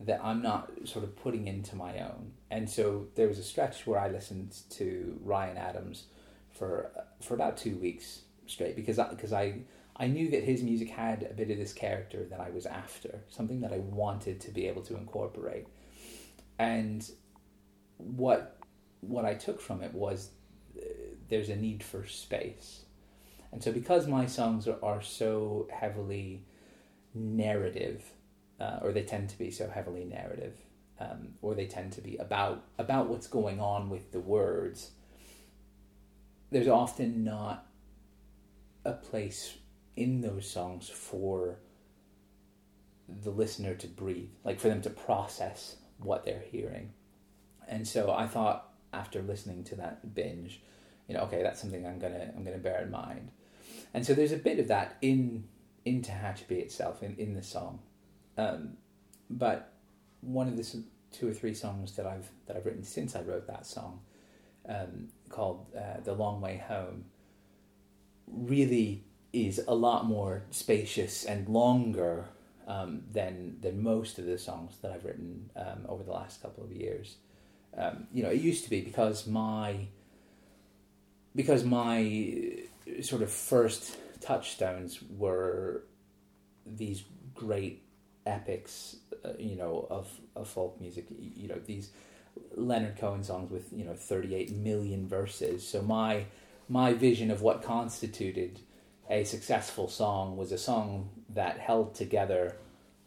[0.00, 2.32] that I'm not sort of putting into my own?
[2.50, 6.04] And so there was a stretch where I listened to Ryan Adams
[6.50, 6.90] for
[7.20, 9.60] for about two weeks straight because I, because I
[9.96, 13.20] I knew that his music had a bit of this character that I was after,
[13.28, 15.66] something that I wanted to be able to incorporate.
[16.58, 17.08] And
[17.96, 18.58] what
[19.00, 20.30] what I took from it was
[20.76, 20.84] uh,
[21.28, 22.82] there's a need for space.
[23.50, 26.44] And so because my songs are, are so heavily
[27.14, 28.02] narrative,
[28.60, 30.56] uh, or they tend to be so heavily narrative,
[31.00, 34.92] um, or they tend to be about about what's going on with the words,
[36.50, 37.66] there's often not
[38.84, 39.58] a place
[39.96, 41.58] in those songs for
[43.08, 46.92] the listener to breathe, like for them to process what they're hearing.
[47.68, 50.60] And so I thought after listening to that binge,
[51.08, 53.30] you know, okay, that's something I'm gonna I'm gonna bear in mind.
[53.94, 55.44] And so there's a bit of that in
[55.84, 57.80] in Tehachapi itself in in the song,
[58.38, 58.76] um,
[59.28, 59.72] but
[60.20, 63.46] one of the two or three songs that I've that I've written since I wrote
[63.48, 64.00] that song,
[64.68, 67.04] um, called uh, "The Long Way Home,"
[68.26, 72.26] really is a lot more spacious and longer
[72.66, 76.64] um, than than most of the songs that I've written um, over the last couple
[76.64, 77.16] of years.
[77.76, 79.86] Um, you know, it used to be because my
[81.34, 85.84] because my uh, sort of first touchstones were
[86.66, 87.82] these great
[88.26, 91.06] epics, uh, you know, of, of folk music.
[91.10, 91.90] You know, these
[92.54, 95.66] Leonard Cohen songs with you know thirty eight million verses.
[95.66, 96.26] So my
[96.68, 98.60] my vision of what constituted
[99.12, 102.56] a successful song was a song that held together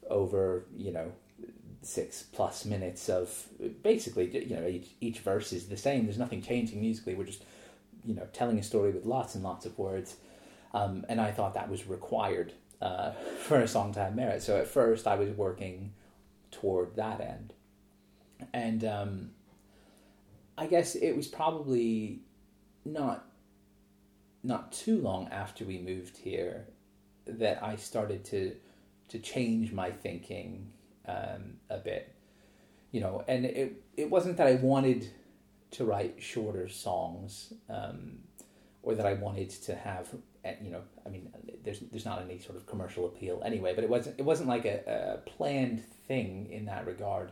[0.10, 1.12] over you know
[1.82, 3.48] six plus minutes of
[3.82, 6.06] basically you know each, each verse is the same.
[6.06, 7.16] There's nothing changing musically.
[7.16, 7.44] We're just
[8.06, 10.16] you know telling a story with lots and lots of words.
[10.74, 14.44] Um, and i thought that was required uh, for a song to have merit.
[14.44, 15.94] So at first i was working
[16.52, 17.54] toward that end.
[18.54, 19.30] And um,
[20.56, 22.20] i guess it was probably
[22.84, 23.26] not
[24.46, 26.68] not too long after we moved here
[27.26, 28.56] that I started to
[29.08, 30.72] to change my thinking
[31.08, 32.16] um, a bit,
[32.92, 35.10] you know, and it it wasn't that I wanted
[35.72, 38.20] to write shorter songs um,
[38.84, 40.08] or that I wanted to have
[40.44, 41.30] eh, you know I mean
[41.64, 44.66] there's there's not any sort of commercial appeal anyway, but it wasn't it wasn't like
[44.66, 47.32] a, a planned thing in that regard.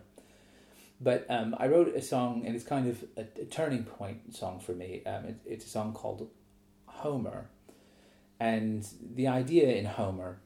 [1.01, 4.59] But um, I wrote a song, and it's kind of a, a turning point song
[4.59, 5.03] for me.
[5.05, 6.29] Um, it, it's a song called
[7.03, 7.49] Homer.
[8.39, 10.39] And the idea in Homer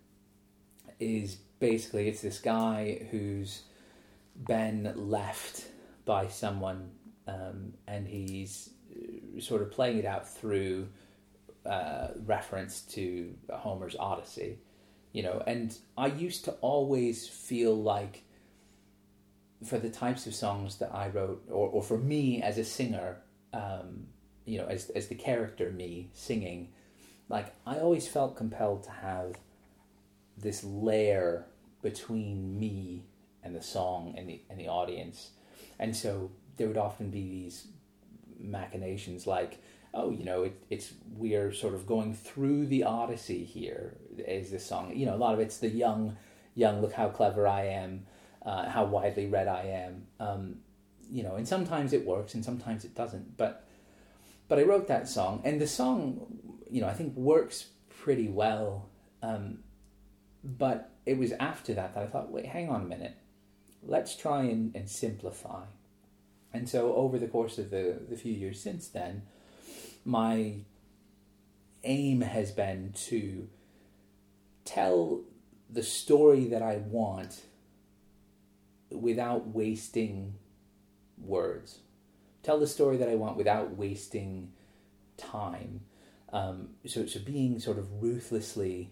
[1.00, 3.62] is basically it's this guy who's
[4.48, 5.67] been left
[6.06, 6.89] by someone
[7.28, 10.88] um, and he's uh, sort of playing it out through
[11.63, 14.58] uh, reference to Homer's Odyssey,
[15.12, 15.43] you know.
[15.46, 18.24] And I used to always feel like
[19.63, 23.17] for the types of songs that I wrote, or, or for me as a singer,
[23.54, 24.08] um,
[24.47, 26.69] you know, as as the character me singing,
[27.29, 29.36] like I always felt compelled to have
[30.38, 31.45] this layer
[31.81, 33.03] between me
[33.43, 35.31] and the song and the and the audience,
[35.77, 37.67] and so there would often be these
[38.39, 39.60] machinations like,
[39.93, 44.65] oh, you know, it, it's we're sort of going through the Odyssey here as this
[44.65, 44.95] song.
[44.95, 46.15] You know, a lot of it's the young,
[46.55, 46.81] young.
[46.81, 48.05] Look how clever I am,
[48.45, 50.07] uh, how widely read I am.
[50.19, 50.55] Um,
[51.12, 53.38] you know, and sometimes it works and sometimes it doesn't.
[53.38, 53.66] But
[54.47, 58.89] but I wrote that song, and the song, you know, I think works pretty well.
[59.21, 59.60] Um,
[60.43, 63.15] but it was after that that I thought, wait, hang on a minute,
[63.83, 65.63] let's try and, and simplify.
[66.53, 69.23] And so over the course of the, the few years since then,
[70.05, 70.55] my
[71.83, 73.49] aim has been to
[74.63, 75.21] tell
[75.69, 77.41] the story that I want
[78.89, 80.36] without wasting
[81.17, 81.79] words
[82.47, 84.53] tell the story that I want without wasting
[85.17, 85.81] time.
[86.31, 88.89] Um, so, so being sort of ruthlessly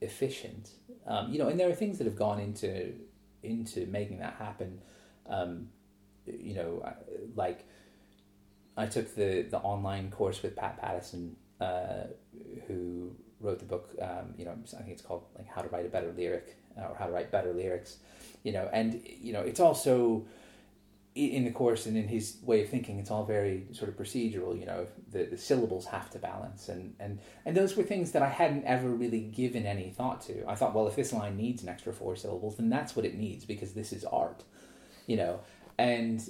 [0.00, 0.70] efficient,
[1.06, 2.94] um, you know, and there are things that have gone into
[3.44, 4.80] into making that happen.
[5.28, 5.68] Um,
[6.26, 6.92] you know,
[7.36, 7.64] like
[8.76, 12.08] I took the the online course with Pat Pattison, uh,
[12.66, 13.94] who wrote the book.
[14.02, 16.96] Um, you know, I think it's called like How to Write a Better Lyric or
[16.98, 17.98] How to Write Better Lyrics.
[18.42, 20.26] You know, and you know, it's also
[21.14, 24.58] in the course and in his way of thinking, it's all very sort of procedural.
[24.58, 28.22] You know, the, the syllables have to balance, and, and and those were things that
[28.22, 30.44] I hadn't ever really given any thought to.
[30.48, 33.14] I thought, well, if this line needs an extra four syllables, then that's what it
[33.14, 34.42] needs because this is art.
[35.06, 35.40] You know,
[35.78, 36.20] and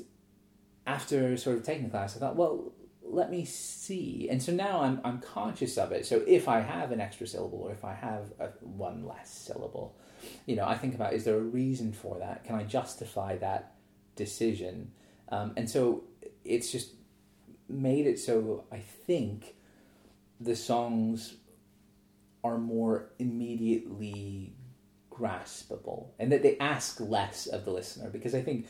[0.86, 4.28] after sort of taking the class, I thought, well, let me see.
[4.30, 6.04] And so now I'm I'm conscious of it.
[6.04, 9.96] So if I have an extra syllable or if I have a, one less syllable,
[10.44, 12.44] you know, I think about is there a reason for that?
[12.44, 13.73] Can I justify that
[14.16, 14.92] decision.
[15.28, 16.04] Um, and so
[16.44, 16.90] it's just
[17.68, 19.54] made it so I think
[20.40, 21.34] the songs
[22.42, 24.52] are more immediately
[25.10, 28.66] graspable and that they ask less of the listener because I think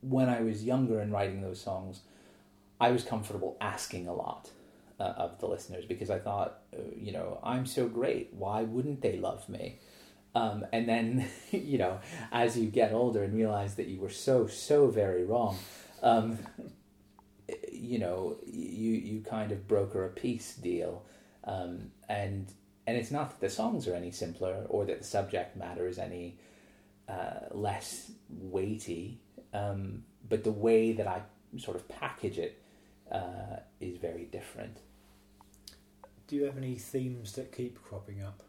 [0.00, 2.00] when I was younger and writing those songs,
[2.80, 4.50] I was comfortable asking a lot
[4.98, 8.32] uh, of the listeners because I thought, uh, you know, I'm so great.
[8.32, 9.78] Why wouldn't they love me?
[10.36, 11.98] Um, and then, you know,
[12.30, 15.56] as you get older and realize that you were so, so very wrong,
[16.02, 16.38] um,
[17.72, 21.04] you know, you, you kind of broker a peace deal.
[21.44, 22.52] Um, and,
[22.86, 25.98] and it's not that the songs are any simpler or that the subject matter is
[25.98, 26.36] any
[27.08, 29.18] uh, less weighty,
[29.54, 31.22] um, but the way that I
[31.56, 32.60] sort of package it
[33.10, 34.76] uh, is very different.
[36.26, 38.42] Do you have any themes that keep cropping up?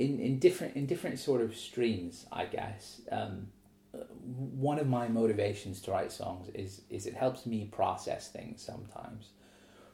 [0.00, 3.02] In, in different in different sort of streams, I guess.
[3.12, 3.48] Um,
[3.92, 9.30] one of my motivations to write songs is is it helps me process things sometimes.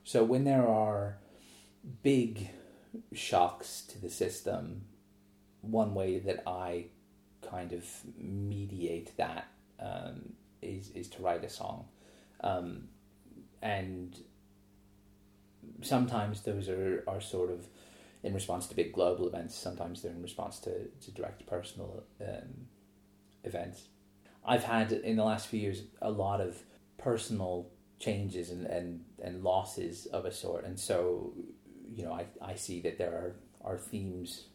[0.05, 1.19] So when there are
[2.03, 2.51] big
[3.12, 4.83] shocks to the system,
[5.61, 6.87] one way that I
[7.51, 7.85] kind of
[8.16, 9.49] mediate that
[9.81, 11.88] um, is is to write a song,
[12.42, 12.88] um,
[13.61, 14.16] and
[15.83, 17.66] sometimes those are are sort of
[18.27, 19.55] in response to big global events.
[19.55, 22.67] Sometimes they're in response to, to direct personal um,
[23.45, 23.85] events.
[24.45, 26.61] I've had in the last few years a lot of
[26.99, 30.65] personal changes and, and, and losses of a sort.
[30.65, 31.35] And so,
[31.89, 34.47] you know, I, I see that there are, are themes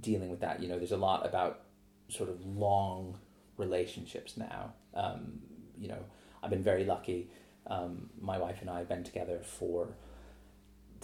[0.00, 0.62] dealing with that.
[0.62, 1.62] You know, there's a lot about
[2.08, 3.18] sort of long
[3.56, 4.74] relationships now.
[4.92, 5.40] Um,
[5.78, 6.04] you know,
[6.42, 7.30] I've been very lucky.
[7.66, 9.88] Um, my wife and I have been together for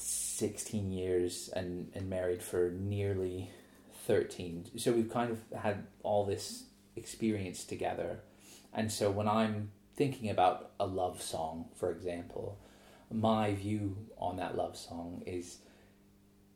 [0.01, 3.51] 16 years and, and married for nearly
[4.07, 4.71] 13.
[4.77, 6.65] So we've kind of had all this
[6.97, 8.21] experience together.
[8.73, 12.59] And so when I'm thinking about a love song, for example,
[13.11, 15.59] my view on that love song is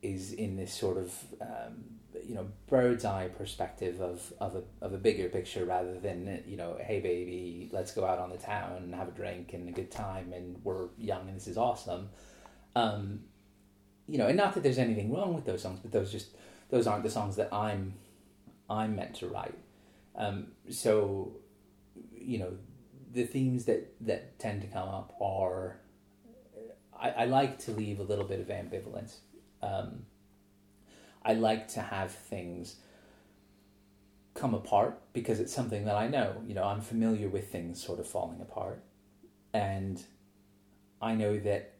[0.00, 1.84] is in this sort of um,
[2.24, 6.56] you know bird's eye perspective of of a of a bigger picture rather than you
[6.56, 9.72] know hey baby let's go out on the town and have a drink and a
[9.72, 12.08] good time and we're young and this is awesome
[12.78, 13.20] um,
[14.06, 16.28] you know, and not that there's anything wrong with those songs, but those just
[16.70, 17.94] those aren't the songs that I'm
[18.70, 19.58] I'm meant to write.
[20.14, 21.32] Um, so,
[22.14, 22.52] you know,
[23.12, 25.80] the themes that that tend to come up are
[26.98, 29.16] I, I like to leave a little bit of ambivalence.
[29.60, 30.06] Um,
[31.24, 32.76] I like to have things
[34.34, 36.40] come apart because it's something that I know.
[36.46, 38.84] You know, I'm familiar with things sort of falling apart,
[39.52, 40.00] and
[41.02, 41.77] I know that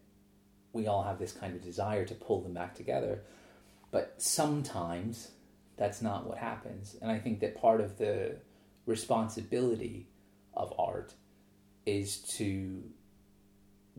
[0.73, 3.21] we all have this kind of desire to pull them back together.
[3.91, 5.31] But sometimes
[5.77, 6.95] that's not what happens.
[7.01, 8.37] And I think that part of the
[8.85, 10.07] responsibility
[10.53, 11.13] of art
[11.85, 12.83] is to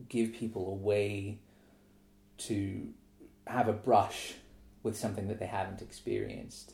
[0.07, 1.39] give people a way
[2.37, 2.89] to
[3.47, 4.33] have a brush
[4.83, 6.73] with something that they haven't experienced.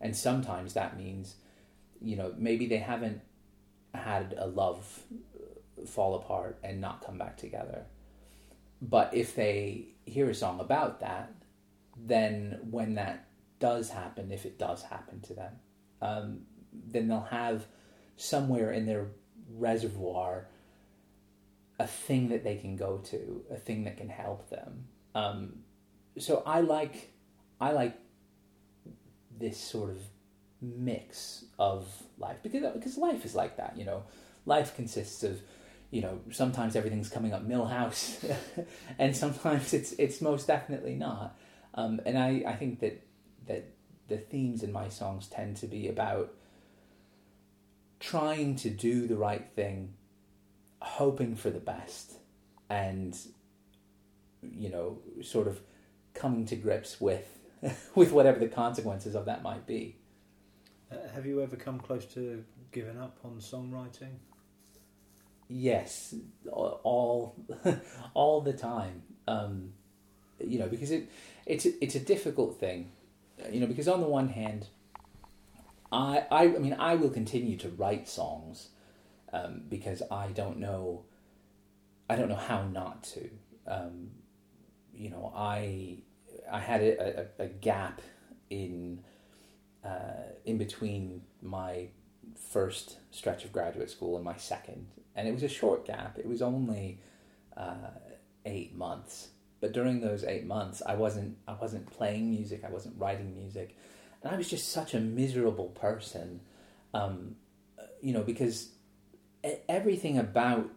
[0.00, 1.36] And sometimes that means,
[2.00, 3.20] you know, maybe they haven't
[3.94, 5.02] had a love
[5.86, 7.86] fall apart and not come back together
[8.80, 11.32] but if they hear a song about that,
[11.96, 13.26] then when that
[13.58, 15.52] does happen, if it does happen to them,
[16.00, 16.40] um,
[16.72, 17.66] then they'll have
[18.16, 19.08] somewhere in their
[19.50, 20.46] reservoir
[21.80, 24.86] a thing that they can go to, a thing that can help them.
[25.14, 25.60] Um,
[26.18, 27.12] so I like,
[27.60, 27.96] I like
[29.38, 29.98] this sort of
[30.60, 31.86] mix of
[32.18, 34.02] life because because life is like that, you know.
[34.44, 35.40] Life consists of
[35.90, 38.24] you know, sometimes everything's coming up Milhouse,
[38.98, 41.38] and sometimes it's it's most definitely not.
[41.74, 43.02] Um, and I, I think that
[43.46, 43.70] that
[44.08, 46.34] the themes in my songs tend to be about
[48.00, 49.94] trying to do the right thing
[50.80, 52.12] hoping for the best
[52.70, 53.18] and
[54.40, 55.60] you know sort of
[56.14, 57.38] coming to grips with
[57.94, 59.96] with whatever the consequences of that might be.
[60.90, 64.14] Uh, have you ever come close to giving up on songwriting?
[65.48, 66.14] Yes,
[66.50, 67.34] all
[68.14, 69.02] all the time.
[69.26, 69.72] Um,
[70.38, 71.10] you know, because it
[71.46, 72.92] it's it's a difficult thing.
[73.50, 74.66] You know, because on the one hand,
[75.90, 78.68] I I, I mean I will continue to write songs
[79.32, 81.04] um, because I don't know
[82.10, 83.30] I don't know how not to.
[83.66, 84.10] Um,
[84.94, 85.98] you know, I
[86.50, 88.00] I had a, a, a gap
[88.50, 89.00] in
[89.84, 91.88] uh, in between my
[92.36, 96.18] first stretch of graduate school and my second, and it was a short gap.
[96.18, 97.00] It was only
[97.56, 97.90] uh,
[98.44, 99.28] eight months,
[99.60, 102.64] but during those eight months, I wasn't I wasn't playing music.
[102.64, 103.76] I wasn't writing music,
[104.22, 106.40] and I was just such a miserable person.
[106.94, 107.36] Um,
[108.00, 108.70] you know, because
[109.68, 110.70] everything about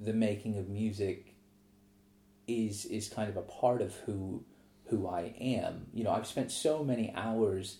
[0.00, 1.34] the making of music
[2.46, 4.44] is is kind of a part of who
[4.86, 5.86] who I am.
[5.92, 7.78] You know, I've spent so many hours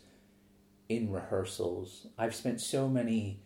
[0.88, 2.06] in rehearsals.
[2.16, 3.40] I've spent so many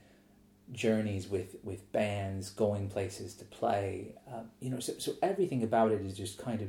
[0.70, 4.14] journeys with with bands, going places to play.
[4.32, 6.68] Um, you know, so so everything about it is just kind of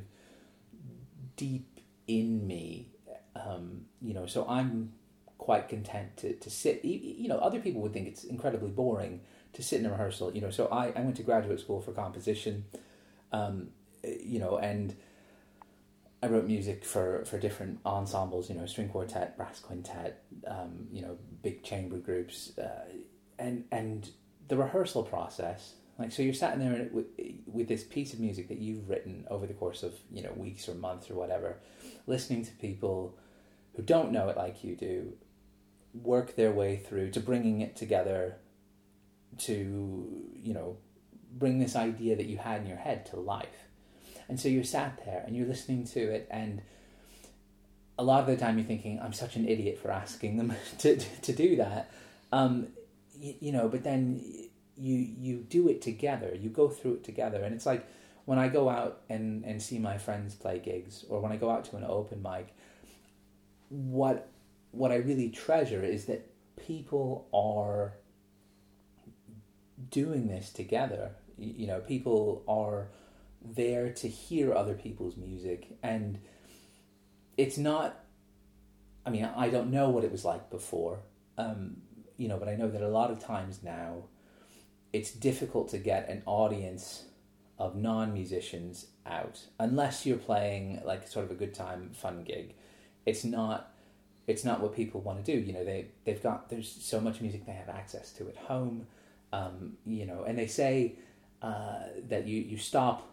[1.36, 2.89] deep in me.
[3.36, 4.93] Um, you know, so I'm
[5.38, 6.84] quite content to, to sit.
[6.84, 9.21] You know, other people would think it's incredibly boring
[9.53, 10.34] to sit in a rehearsal.
[10.34, 12.65] You know, so I, I went to graduate school for composition.
[13.32, 13.69] Um,
[14.03, 14.95] you know, and
[16.24, 21.01] I wrote music for, for different ensembles, you know, string quartet, brass quintet, um, you
[21.01, 22.86] know, big chamber groups, uh,
[23.38, 24.09] and and
[24.47, 25.74] the rehearsal process.
[25.99, 27.07] Like, so you're sat in there with,
[27.45, 30.69] with this piece of music that you've written over the course of you know weeks
[30.69, 31.59] or months or whatever,
[32.07, 33.17] listening to people
[33.76, 35.11] who don't know it like you do,
[35.93, 38.38] work their way through to bringing it together,
[39.39, 40.78] to you know,
[41.34, 43.67] bring this idea that you had in your head to life
[44.30, 46.61] and so you're sat there and you're listening to it, and
[47.97, 50.97] a lot of the time you're thinking, I'm such an idiot for asking them to,
[50.97, 51.91] to, to do that.
[52.32, 52.67] Um,
[53.15, 54.24] you, you know, but then
[54.76, 56.36] you you do it together.
[56.36, 57.86] You go through it together, and it's like
[58.26, 61.49] when I go out and, and see my friends play gigs, or when I go
[61.49, 62.53] out to an open mic,
[63.69, 64.30] what
[64.71, 67.93] what I really treasure is that people are
[69.91, 71.11] doing this together.
[71.38, 72.88] You, you know, people are
[73.44, 75.78] there to hear other people's music.
[75.82, 76.20] And
[77.36, 78.00] it's not
[79.06, 81.00] i mean i don't know what it was like before
[81.39, 81.78] um,
[82.16, 84.04] you know but i know that a lot of times now
[84.94, 87.06] it's difficult to get an audience
[87.58, 89.41] of non-musicians out.
[89.60, 92.54] Unless you're playing like sort of a good time fun gig.
[93.06, 93.74] It's not
[94.28, 97.20] it's not what people want to do you know they they've got there's so much
[97.20, 98.88] music they have access to at home.
[99.34, 100.96] Um, you know and they say
[101.41, 103.12] uh, that you you stop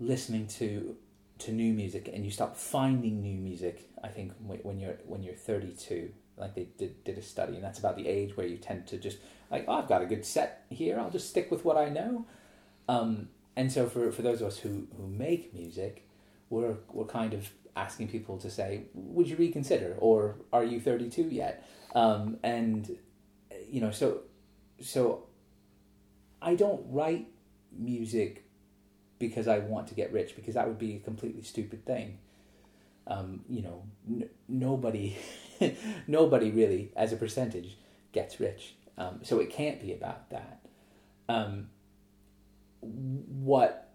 [0.00, 0.96] listening to
[1.38, 5.34] to new music and you start finding new music i think when you're when you're
[5.34, 8.86] 32 like they did, did a study and that's about the age where you tend
[8.86, 9.18] to just
[9.50, 12.26] like oh i've got a good set here i'll just stick with what i know.
[12.88, 16.08] Um, and so for, for those of us who, who make music
[16.48, 21.22] we're, we're kind of asking people to say would you reconsider or are you 32
[21.22, 21.64] yet?
[21.94, 22.96] Um, and
[23.70, 24.22] you know so
[24.80, 25.26] so
[26.42, 27.28] i don't write
[27.72, 28.44] music
[29.20, 32.18] because I want to get rich because that would be a completely stupid thing.
[33.06, 35.16] Um, you know, n- nobody,
[36.08, 37.76] nobody really, as a percentage,
[38.10, 38.74] gets rich.
[38.98, 40.60] Um, so it can't be about that.
[41.28, 41.68] Um,
[42.80, 43.86] what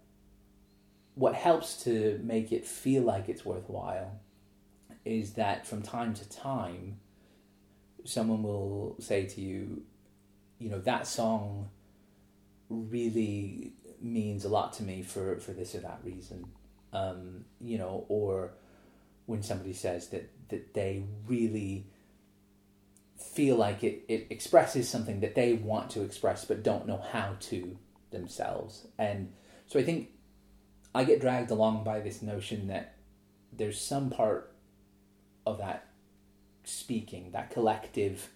[1.16, 4.20] what helps to make it feel like it's worthwhile
[5.04, 6.98] is that from time to time,
[8.04, 9.82] someone will say to you,
[10.58, 11.70] you know, that song
[12.68, 13.72] really
[14.02, 16.46] means a lot to me for, for this or that reason.
[16.92, 18.52] Um, you know, or
[19.26, 21.86] when somebody says that, that they really
[23.18, 27.34] feel like it, it expresses something that they want to express but don't know how
[27.40, 27.76] to
[28.10, 28.86] themselves.
[28.98, 29.32] And
[29.66, 30.10] so I think
[30.94, 32.94] I get dragged along by this notion that
[33.52, 34.52] there's some part
[35.44, 35.88] of that
[36.64, 38.30] speaking, that collective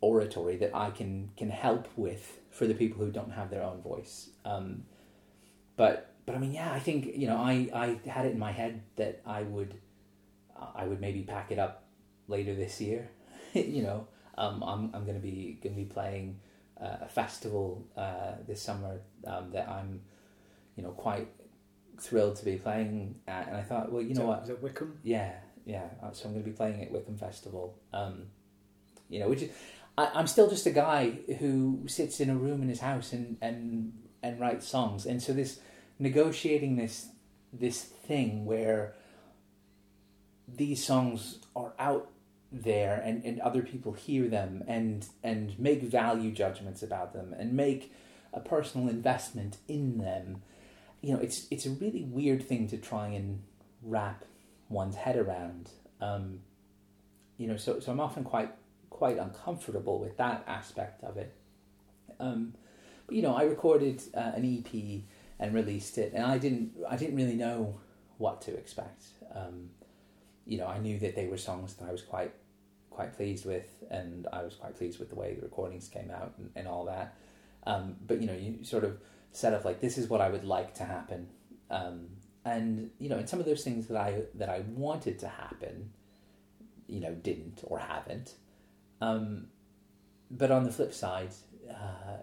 [0.00, 3.82] oratory that I can can help with for the people who don't have their own
[3.82, 4.30] voice.
[4.44, 4.84] Um,
[5.76, 8.52] but but I mean, yeah, I think you know, I I had it in my
[8.52, 9.74] head that I would
[10.74, 11.84] I would maybe pack it up
[12.28, 13.10] later this year.
[13.52, 16.40] you know, um, I'm I'm going to be to be playing
[16.80, 20.00] uh, a festival uh, this summer um, that I'm
[20.76, 21.28] you know quite
[22.00, 24.42] thrilled to be playing at, and I thought, well, you know is what?
[24.44, 24.98] Is it Wickham?
[25.02, 25.32] Yeah,
[25.66, 25.88] yeah.
[26.12, 27.78] So I'm going to be playing at Wickham Festival.
[27.92, 28.28] Um,
[29.08, 29.50] you know, which is
[29.98, 33.36] I, am still just a guy who sits in a room in his house and
[33.40, 33.92] and
[34.22, 35.06] and write songs.
[35.06, 35.60] And so this
[35.98, 37.08] negotiating this
[37.52, 38.94] this thing where
[40.48, 42.10] these songs are out
[42.52, 47.52] there and, and other people hear them and and make value judgments about them and
[47.52, 47.92] make
[48.32, 50.42] a personal investment in them.
[51.00, 53.42] You know, it's it's a really weird thing to try and
[53.82, 54.24] wrap
[54.68, 55.70] one's head around.
[56.00, 56.40] Um,
[57.38, 58.52] you know, so so I'm often quite
[58.96, 61.34] quite uncomfortable with that aspect of it.
[62.18, 62.54] Um,
[63.06, 65.02] but you know, I recorded uh, an EP
[65.38, 67.78] and released it, and I didn't I didn't really know
[68.18, 69.04] what to expect.
[69.34, 69.70] Um,
[70.46, 72.32] you know, I knew that they were songs that I was quite
[72.90, 76.32] quite pleased with, and I was quite pleased with the way the recordings came out
[76.38, 77.14] and, and all that.
[77.66, 78.98] Um, but you know, you sort of
[79.32, 81.28] set up like this is what I would like to happen,
[81.70, 82.06] um,
[82.46, 85.90] and you know, and some of those things that I that I wanted to happen,
[86.86, 88.34] you know, didn't or haven't.
[89.00, 89.48] Um,
[90.30, 91.30] but on the flip side,
[91.70, 92.18] uh,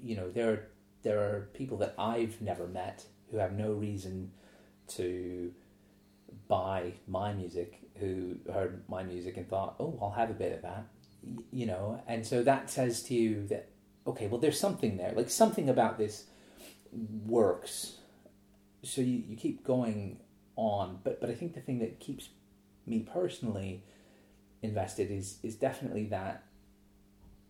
[0.00, 0.68] you know, there are,
[1.02, 4.30] there are people that I've never met who have no reason
[4.88, 5.52] to
[6.48, 10.62] buy my music who heard my music and thought, "Oh, I'll have a bit of
[10.62, 10.86] that,"
[11.50, 13.68] you know, and so that says to you that
[14.06, 16.24] okay, well, there's something there, like something about this
[17.26, 17.96] works.
[18.82, 20.20] So you, you keep going
[20.56, 22.30] on, but but I think the thing that keeps
[22.86, 23.84] me personally
[24.62, 26.44] invested is is definitely that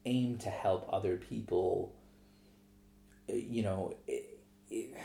[0.04, 1.94] aim to help other people.
[3.28, 4.38] You know, it,
[4.70, 4.96] it,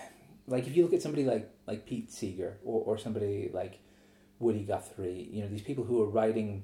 [0.47, 3.79] like if you look at somebody like like Pete Seeger or or somebody like
[4.39, 6.63] Woody Guthrie, you know, these people who are writing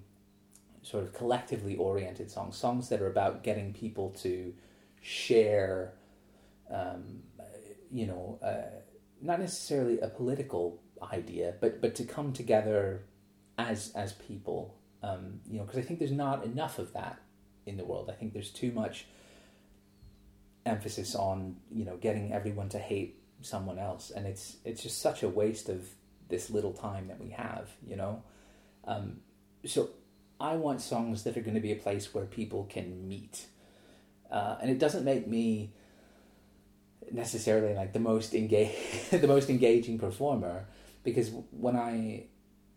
[0.81, 4.53] sort of collectively oriented songs, songs that are about getting people to
[5.01, 5.93] share,
[6.71, 7.21] um,
[7.91, 8.79] you know, uh,
[9.21, 10.81] not necessarily a political
[11.11, 13.03] idea, but but to come together
[13.57, 17.19] as as people, um, you know, because I think there's not enough of that
[17.65, 18.09] in the world.
[18.09, 19.05] I think there's too much
[20.65, 25.23] emphasis on you know getting everyone to hate someone else, and it's it's just such
[25.23, 25.87] a waste of
[26.27, 28.23] this little time that we have, you know.
[28.85, 29.21] Um,
[29.65, 29.89] so
[30.39, 33.47] I want songs that are going to be a place where people can meet,
[34.31, 35.71] uh, and it doesn't make me
[37.11, 38.75] necessarily like the most engage
[39.11, 40.67] the most engaging performer
[41.03, 42.25] because when I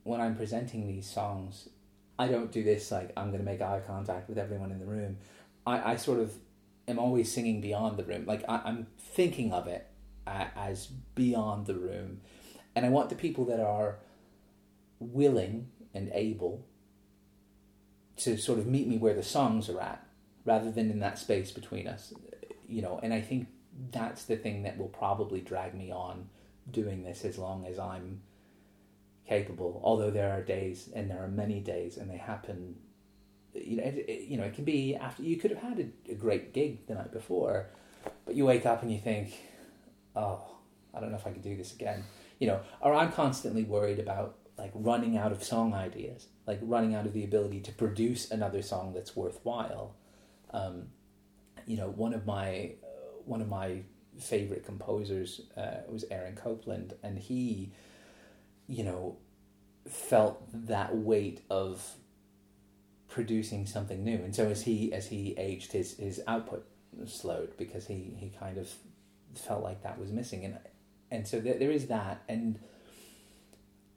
[0.05, 1.69] when I'm presenting these songs,
[2.23, 4.87] I don't do this like I'm going to make eye contact with everyone in the
[4.87, 5.19] room.
[5.67, 6.33] I, I sort of
[6.87, 8.25] am always singing beyond the room.
[8.27, 9.89] Like I, am thinking of it
[10.27, 12.21] as beyond the room
[12.75, 13.99] and I want the people that are
[15.01, 16.65] willing and able
[18.19, 20.07] to sort of meet me where the songs are at
[20.45, 22.13] rather than in that space between us
[22.69, 23.49] you know and i think
[23.91, 26.29] that's the thing that will probably drag me on
[26.71, 28.21] doing this as long as i'm
[29.33, 32.75] capable although there are days and there are many days and they happen
[33.55, 36.13] you know it, it you know it can be after you could have had a,
[36.13, 37.57] a great gig the night before
[38.25, 39.27] but you wake up and you think
[40.17, 40.41] oh
[40.95, 42.05] i don't know if i could do this again
[42.43, 46.93] you know, or I'm constantly worried about like running out of song ideas, like running
[46.93, 49.95] out of the ability to produce another song that's worthwhile.
[50.51, 50.89] Um,
[51.69, 52.87] you know, one of my uh,
[53.27, 53.83] one of my
[54.19, 57.71] favorite composers uh, was Aaron Copland, and he,
[58.73, 59.19] you know,
[59.87, 61.97] felt that weight of
[63.09, 64.15] producing something new.
[64.15, 66.67] And so as he as he aged, his his output
[67.05, 68.73] slowed because he he kind of
[69.35, 70.47] felt like that was missing.
[70.47, 70.59] And
[71.11, 72.23] and so there, there is that.
[72.31, 72.59] And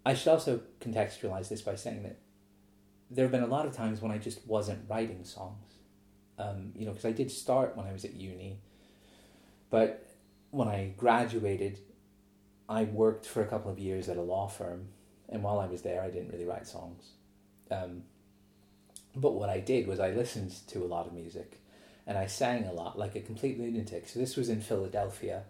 [0.06, 2.18] I should also contextualize this by saying that
[3.10, 5.72] there have been a lot of times when I just wasn't writing songs.
[6.38, 8.60] Um, you know, because I did start when I was at uni,
[9.70, 10.06] but
[10.52, 11.80] when I graduated,
[12.68, 14.88] I worked for a couple of years at a law firm,
[15.30, 17.12] and while I was there, I didn't really write songs.
[17.70, 18.04] Um,
[19.16, 21.60] but what I did was I listened to a lot of music,
[22.08, 24.08] and I sang a lot, like a complete lunatic.
[24.08, 25.44] So this was in Philadelphia,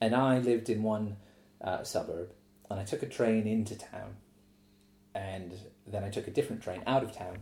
[0.00, 1.16] and I lived in one
[1.60, 2.32] uh, suburb,
[2.70, 4.16] and I took a train into town,
[5.14, 5.52] and
[5.86, 7.38] then I took a different train out of town,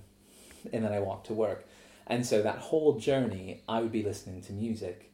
[0.72, 1.66] and then I walked to work.
[2.06, 5.10] And so that whole journey, I would be listening to music,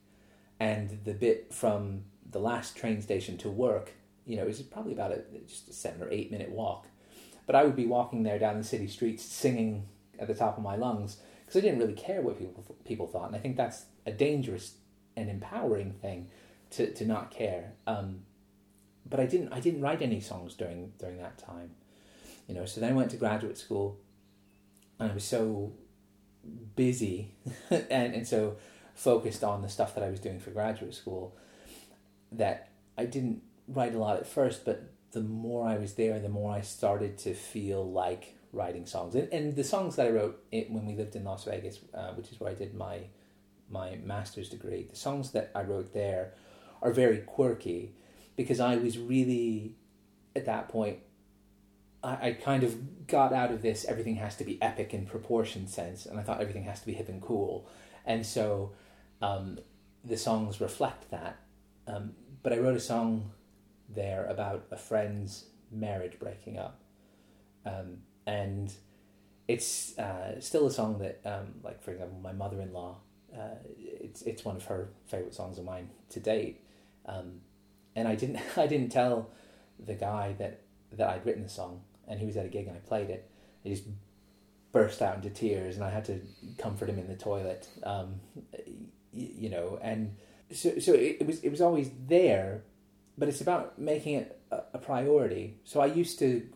[0.59, 3.93] and the bit from the last train station to work,
[4.25, 6.87] you know, was probably about a just a seven or eight minute walk,
[7.47, 9.87] but I would be walking there down the city streets singing
[10.19, 13.29] at the top of my lungs because I didn't really care what people people thought,
[13.29, 14.77] and I think that's a dangerous
[15.17, 16.29] and empowering thing
[16.71, 17.73] to, to not care.
[17.87, 18.21] Um,
[19.09, 21.71] but I didn't I didn't write any songs during during that time,
[22.49, 22.67] you know.
[22.67, 23.99] So then I went to graduate school,
[24.99, 25.73] and I was so
[26.75, 27.35] busy
[27.71, 28.57] and and so
[28.95, 31.37] focused on the stuff that I was doing for graduate school
[32.33, 34.65] that I didn't write a lot at first.
[34.65, 39.15] But the more I was there, the more I started to feel like writing songs.
[39.15, 42.31] And, and the songs that I wrote when we lived in Las Vegas, uh, which
[42.33, 43.01] is where I did my
[43.69, 46.35] my master's degree, the songs that I wrote there
[46.83, 47.95] are very quirky
[48.37, 49.75] because I was really
[50.35, 50.99] at that point
[52.05, 55.67] I, I kind of got out of this everything has to be epic in proportion
[55.67, 57.69] sense and I thought everything has to be hip and cool
[58.05, 58.73] and so
[59.23, 59.59] um,
[60.05, 61.39] the songs reflect that
[61.87, 62.13] um,
[62.43, 63.31] but I wrote a song
[63.89, 66.81] there about a friend's marriage breaking up
[67.65, 68.73] um, and
[69.49, 72.97] it's uh, still a song that um, like for example my mother-in-law
[73.37, 76.61] uh, it's it's one of her favorite songs of mine to date
[77.07, 77.41] um,
[77.95, 79.31] and I didn't I didn't tell
[79.79, 80.61] the guy that
[80.93, 83.31] that I'd written the song, and he was at a gig and I played it.
[83.63, 83.85] He just
[84.73, 86.21] burst out into tears, and I had to
[86.59, 87.69] comfort him in the toilet.
[87.83, 88.21] Um,
[89.13, 90.15] you know, and
[90.53, 92.63] so so it, it, was it was always there,
[93.19, 95.59] but it's about making it a, a priority.
[95.65, 96.49] So I used to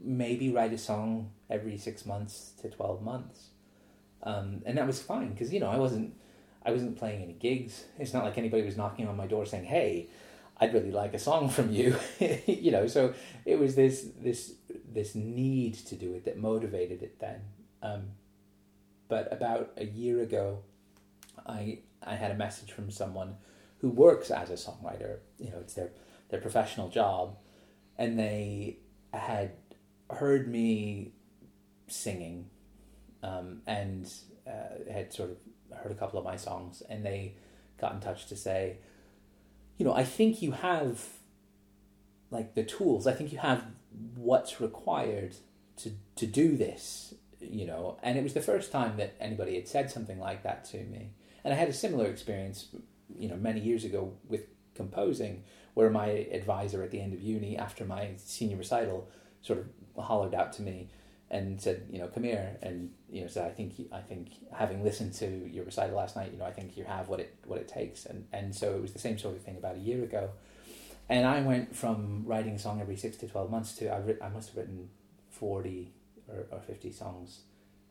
[0.00, 3.48] maybe write a song every six months to twelve months,
[4.22, 6.14] um, and that was fine because you know I wasn't
[6.64, 7.84] I wasn't playing any gigs.
[7.98, 10.08] It's not like anybody was knocking on my door saying, "Hey."
[10.56, 11.96] I'd really like a song from you,
[12.46, 12.86] you know.
[12.86, 13.12] So
[13.44, 14.54] it was this this
[14.88, 17.40] this need to do it that motivated it then.
[17.82, 18.02] Um,
[19.08, 20.60] but about a year ago,
[21.46, 23.36] I I had a message from someone
[23.78, 25.18] who works as a songwriter.
[25.38, 25.90] You know, it's their
[26.30, 27.36] their professional job,
[27.98, 28.78] and they
[29.12, 29.52] had
[30.10, 31.12] heard me
[31.86, 32.50] singing,
[33.22, 34.10] um, and
[34.46, 35.36] uh, had sort of
[35.78, 37.34] heard a couple of my songs, and they
[37.80, 38.78] got in touch to say
[39.76, 41.04] you know, I think you have
[42.30, 43.06] like the tools.
[43.06, 43.64] I think you have
[44.16, 45.36] what's required
[45.78, 47.14] to to do this.
[47.40, 50.64] You know, and it was the first time that anybody had said something like that
[50.66, 51.10] to me.
[51.44, 52.68] And I had a similar experience,
[53.18, 57.56] you know, many years ago with composing, where my advisor at the end of uni,
[57.58, 59.08] after my senior recital,
[59.42, 59.66] sort of
[60.02, 60.88] hollered out to me
[61.30, 64.84] and said, you know, come here, and you know, said, I think, I think, having
[64.84, 67.58] listened to your recital last night, you know, I think you have what it what
[67.58, 70.04] it takes, and and so it was the same sort of thing about a year
[70.04, 70.30] ago,
[71.08, 74.22] and I went from writing a song every six to twelve months to I writ-
[74.22, 74.90] I must have written
[75.30, 75.92] forty
[76.28, 77.40] or, or fifty songs,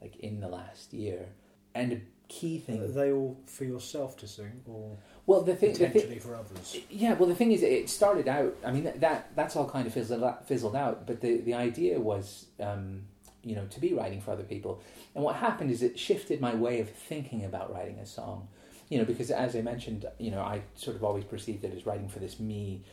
[0.02, 1.30] like in the last year,
[1.76, 2.02] and
[2.34, 2.82] key thing.
[2.82, 6.36] Are they all for yourself to sing, or well, the thing, the potentially thing for
[6.36, 6.78] others?
[6.90, 8.56] yeah, well, the thing is, it started out.
[8.66, 11.06] I mean, that, that that's all kind of fizzled out, fizzled out.
[11.06, 13.04] But the the idea was, um,
[13.44, 14.82] you know, to be writing for other people.
[15.16, 18.48] And what happened is it shifted my way of thinking about writing a song.
[18.90, 21.86] You know, because as I mentioned, you know, I sort of always perceived it as
[21.86, 22.84] writing for this me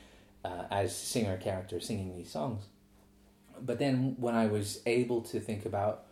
[0.44, 2.64] uh, as singer character singing these songs.
[3.60, 6.04] But then when I was able to think about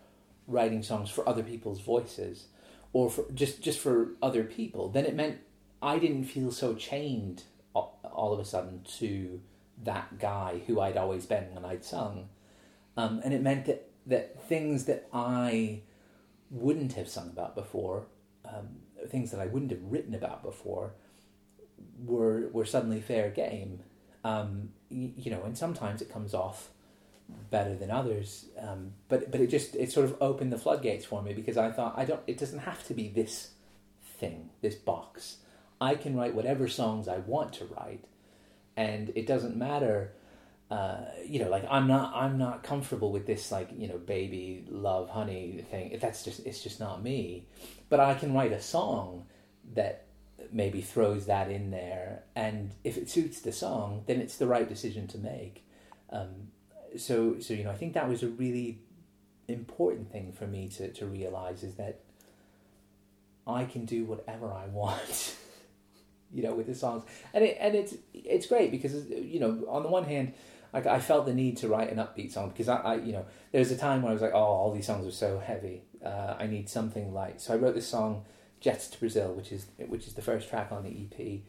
[0.46, 2.46] writing songs for other people's voices
[2.92, 5.38] or for just just for other people, then it meant
[5.82, 9.40] I didn't feel so chained all, of a sudden to
[9.84, 12.28] that guy who I'd always been when I'd sung.
[12.96, 15.82] Um, and it meant that that things that I
[16.50, 18.06] wouldn't have sung about before,
[18.44, 18.68] um,
[19.08, 20.94] things that I wouldn't have written about before,
[22.04, 23.80] were were suddenly fair game.
[24.24, 26.70] Um, you, you, know, and sometimes it comes off
[27.50, 28.46] better than others.
[28.58, 31.70] Um, but but it just it sort of opened the floodgates for me because I
[31.70, 32.20] thought I don't.
[32.26, 33.50] It doesn't have to be this
[34.18, 35.38] thing, this box.
[35.80, 38.04] I can write whatever songs I want to write,
[38.76, 40.12] and it doesn't matter
[40.70, 44.64] uh, you know, like I'm not, I'm not comfortable with this, like you know, baby
[44.68, 45.96] love honey thing.
[46.00, 47.46] That's just, it's just not me.
[47.88, 49.26] But I can write a song
[49.74, 50.04] that
[50.52, 54.68] maybe throws that in there, and if it suits the song, then it's the right
[54.68, 55.64] decision to make.
[56.10, 56.48] Um,
[56.96, 58.78] so, so you know, I think that was a really
[59.48, 62.00] important thing for me to to realize is that
[63.46, 65.36] I can do whatever I want.
[66.32, 69.82] you know, with the songs, and it and it's it's great because you know, on
[69.82, 70.34] the one hand,
[70.72, 73.24] like I felt the need to write an upbeat song because I, I you know,
[73.52, 75.82] there was a time when I was like, oh, all these songs are so heavy.
[76.04, 77.40] Uh, I need something light.
[77.40, 78.24] So I wrote this song,
[78.60, 81.40] "Jets to Brazil," which is which is the first track on the EP.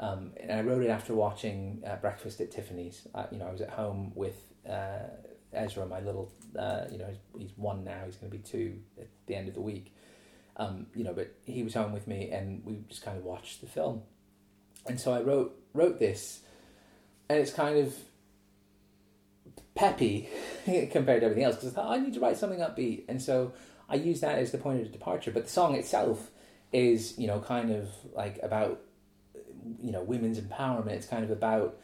[0.00, 3.08] Um, and I wrote it after watching uh, Breakfast at Tiffany's.
[3.14, 5.08] Uh, you know, I was at home with uh,
[5.52, 8.02] Ezra, my little, uh, you know, he's, he's, one now.
[8.04, 9.94] He's going to be two at the end of the week.
[10.56, 13.60] Um, you know, but he was home with me, and we just kind of watched
[13.60, 14.02] the film.
[14.86, 16.40] And so I wrote wrote this,
[17.28, 17.94] and it's kind of
[19.74, 20.28] peppy
[20.90, 23.52] compared to everything else because I thought I need to write something upbeat, and so
[23.88, 25.30] I use that as the point of departure.
[25.30, 26.30] But the song itself
[26.72, 28.80] is, you know, kind of like about,
[29.80, 30.90] you know, women's empowerment.
[30.90, 31.78] It's kind of about,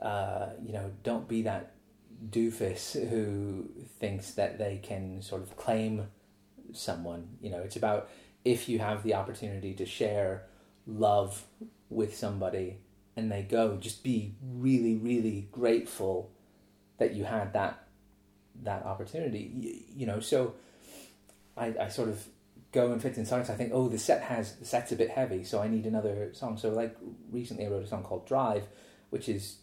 [0.00, 1.75] uh, you know, don't be that
[2.30, 6.08] doofus who thinks that they can sort of claim
[6.72, 7.28] someone.
[7.40, 8.08] You know, it's about
[8.44, 10.44] if you have the opportunity to share
[10.86, 11.44] love
[11.88, 12.78] with somebody
[13.16, 16.30] and they go, just be really, really grateful
[16.98, 17.82] that you had that
[18.62, 19.52] that opportunity.
[19.54, 20.54] You, you know, so
[21.56, 22.24] I, I sort of
[22.72, 23.50] go and fit in songs.
[23.50, 26.30] I think, oh, the set has the set's a bit heavy, so I need another
[26.34, 26.56] song.
[26.58, 26.96] So like
[27.30, 28.64] recently, I wrote a song called Drive,
[29.10, 29.56] which is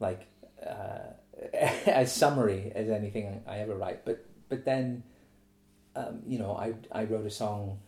[0.00, 0.26] like
[0.64, 1.14] uh,
[1.86, 4.04] as summery as anything I ever write.
[4.04, 5.02] But but then,
[5.94, 7.80] um, you know, I I wrote a song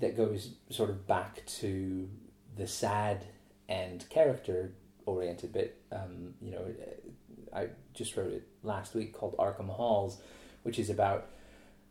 [0.00, 2.08] that goes sort of back to
[2.56, 3.24] the sad
[3.68, 4.72] and character
[5.06, 5.80] oriented bit.
[5.92, 6.64] Um, you know,
[7.54, 10.20] I just wrote it last week called Arkham Halls,
[10.62, 11.30] which is about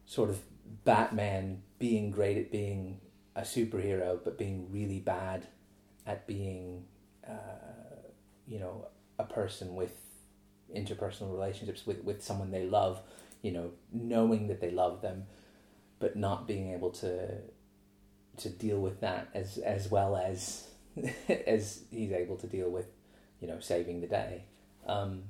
[0.05, 0.39] sort of
[0.86, 2.99] Batman being great at being
[3.36, 5.47] a superhero, but being really bad
[6.05, 6.86] at being,
[7.28, 8.01] uh,
[8.47, 9.93] you know, a person with
[10.76, 13.01] interpersonal relationships with, with someone they love,
[13.41, 15.24] you know, knowing that they love them,
[15.99, 17.38] but not being able to
[18.38, 20.67] to deal with that as as well as
[21.47, 22.88] as he's able to deal with,
[23.41, 24.43] you know, saving the day.
[24.88, 25.24] Um,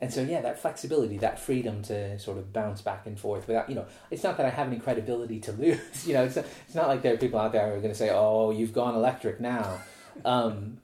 [0.00, 3.70] and so yeah, that flexibility, that freedom to sort of bounce back and forth without,
[3.70, 6.06] you know, it's not that I have any credibility to lose.
[6.06, 7.98] You know, it's it's not like there are people out there who are going to
[7.98, 9.80] say, "Oh, you've gone electric now."
[10.24, 10.78] Um,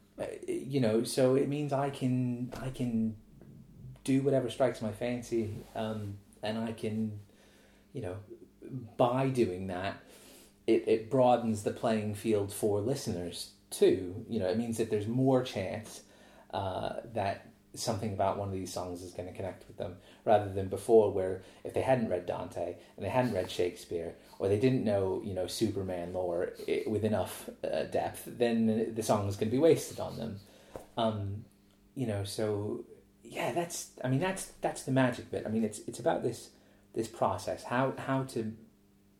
[0.47, 3.17] you know, so it means I can I can
[4.05, 7.21] do whatever strikes my fancy, um, and I can,
[7.93, 8.17] you know,
[8.97, 10.03] by doing that,
[10.67, 14.25] it, it broadens the playing field for listeners too.
[14.29, 16.03] You know, it means that there's more chance
[16.53, 20.53] uh, that something about one of these songs is going to connect with them rather
[20.53, 24.59] than before where if they hadn't read Dante and they hadn't read Shakespeare or they
[24.59, 29.37] didn't know you know Superman lore it, with enough uh, depth then the song was
[29.37, 30.41] going to be wasted on them
[30.99, 31.45] um,
[31.95, 32.85] you know so
[33.33, 35.45] yeah that's I mean that's that's the magic bit.
[35.47, 36.51] I mean it's it's about this
[36.95, 37.65] this process.
[37.65, 38.53] How how to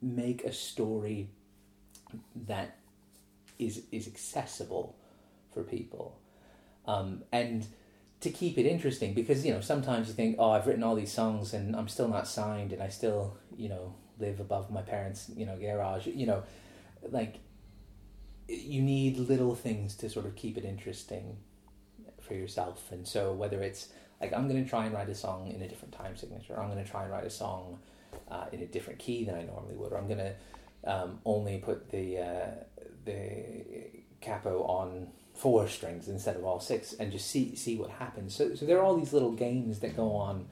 [0.01, 1.31] make a story
[2.47, 2.77] that
[3.59, 4.97] is is accessible
[5.53, 6.19] for people.
[6.87, 7.67] Um, and
[8.21, 11.13] to keep it interesting because you know sometimes you think oh I've written all these
[11.13, 15.31] songs and I'm still not signed and I still you know live above my parents
[15.35, 16.07] you know garage.
[16.07, 16.43] You know
[17.11, 17.37] like
[18.49, 21.39] you need little things to sort of keep it interesting
[22.21, 22.93] for yourself.
[22.93, 23.89] And so whether it's
[24.23, 26.71] like I'm going to try and write a song in a different time signature I'm
[26.71, 27.79] going to try and write a song
[28.31, 30.35] uh, in a different key than I normally would or I'm going to
[30.85, 32.51] um, only put the uh,
[33.05, 33.65] the
[34.21, 38.35] capo on four strings instead of all six and just see see what happens.
[38.35, 40.47] So, so there are all these little games that go on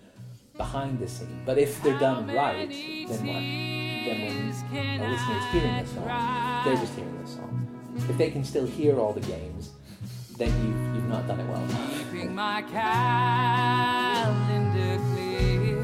[0.57, 1.43] behind the scene.
[1.47, 3.71] But if they're done right, then what?
[4.01, 7.67] Then when a listener is hearing the song, they're just hearing the song.
[8.09, 9.70] If they can still hear all the games,
[10.41, 11.63] then you've, you've not done it well.
[11.99, 13.93] Keeping my calendar
[15.13, 15.77] clear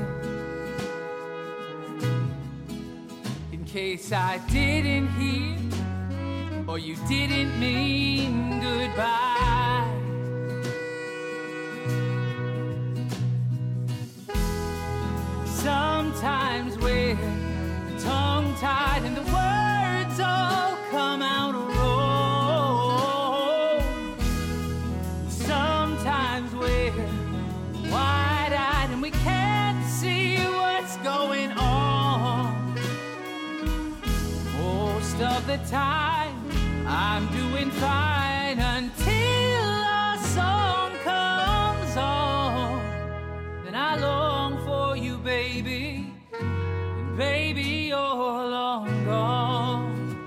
[3.53, 5.59] in case I didn't hear
[6.67, 9.93] or you didn't mean goodbye.
[15.45, 17.15] Sometimes we're
[17.99, 19.56] tongue tied and the words
[35.47, 36.35] the time,
[36.89, 42.83] I'm doing fine until a song comes on.
[43.65, 46.13] Then I long for you, baby.
[46.41, 50.19] And baby, you're long gone.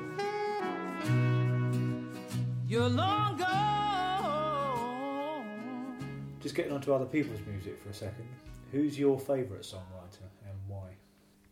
[2.65, 3.49] You're long gone.
[6.39, 8.25] Just getting onto other people's music for a second.
[8.71, 10.29] Who's your favourite songwriter?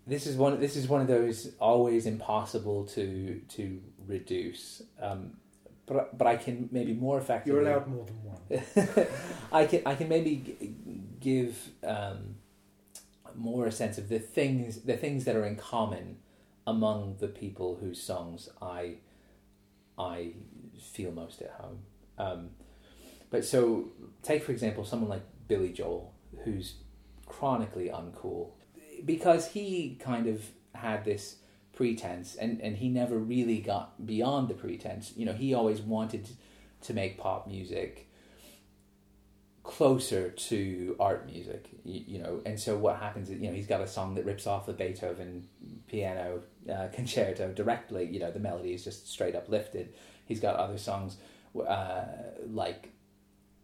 [0.07, 5.33] This is one this is one of those always impossible to to reduce um,
[5.85, 9.07] but but I can maybe more effectively You're allowed more than one.
[9.51, 10.73] I can I can maybe g-
[11.19, 12.35] give um,
[13.35, 16.17] more a sense of the things the things that are in common
[16.67, 18.95] among the people whose songs I
[19.97, 20.33] I
[20.79, 21.79] feel most at home.
[22.17, 22.49] Um,
[23.29, 23.89] but so
[24.23, 26.75] take for example someone like Billy Joel, who's
[27.25, 28.51] chronically uncool
[29.05, 30.43] because he kind of
[30.73, 31.37] had this
[31.73, 35.13] pretense and, and he never really got beyond the pretense.
[35.15, 36.27] You know, he always wanted
[36.81, 38.07] to make pop music
[39.63, 42.41] closer to art music, you, you know.
[42.45, 44.73] And so what happens is, you know, he's got a song that rips off the
[44.73, 45.47] Beethoven
[45.87, 46.41] piano
[46.71, 48.05] uh, concerto directly.
[48.05, 49.93] You know, the melody is just straight up lifted.
[50.25, 51.17] He's got other songs
[51.55, 52.05] uh,
[52.47, 52.89] like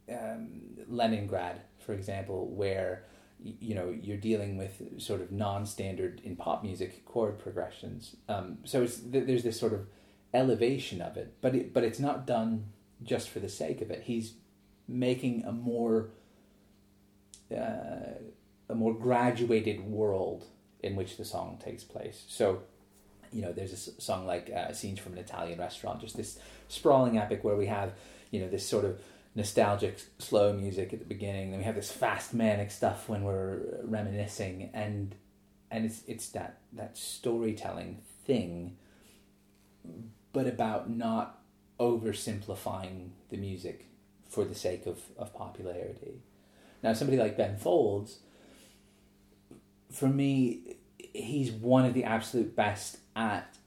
[0.10, 3.06] um, Leningrad, for example, where
[3.44, 8.16] you know you're dealing with sort of non-standard in pop music chord progressions.
[8.30, 9.88] Um, so there's this sort of
[10.34, 12.66] elevation of it, but it, but it's not done
[13.04, 14.04] just for the sake of it.
[14.04, 14.34] He's
[14.88, 16.10] making a more
[17.52, 18.20] uh,
[18.70, 20.46] a more graduated world
[20.82, 22.24] in which the song takes place.
[22.28, 22.64] So
[23.34, 27.18] you know, there's a song like uh, "Scenes from an Italian Restaurant," just this sprawling
[27.18, 27.94] epic where we have,
[28.32, 29.02] you know, this sort of
[29.36, 33.62] nostalgic slow music at the beginning, then we have this fast manic stuff when we're
[33.84, 35.16] reminiscing, and
[35.72, 38.78] and it's it's that that storytelling thing,
[40.32, 41.40] but about not
[41.80, 43.88] oversimplifying the music
[44.30, 46.22] for the sake of, of popularity.
[46.82, 48.20] Now, somebody like Ben Folds,
[49.92, 53.58] for me, he's one of the absolute best at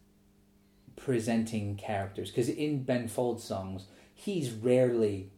[0.97, 5.31] presenting characters because in Ben Folds songs, he's rarely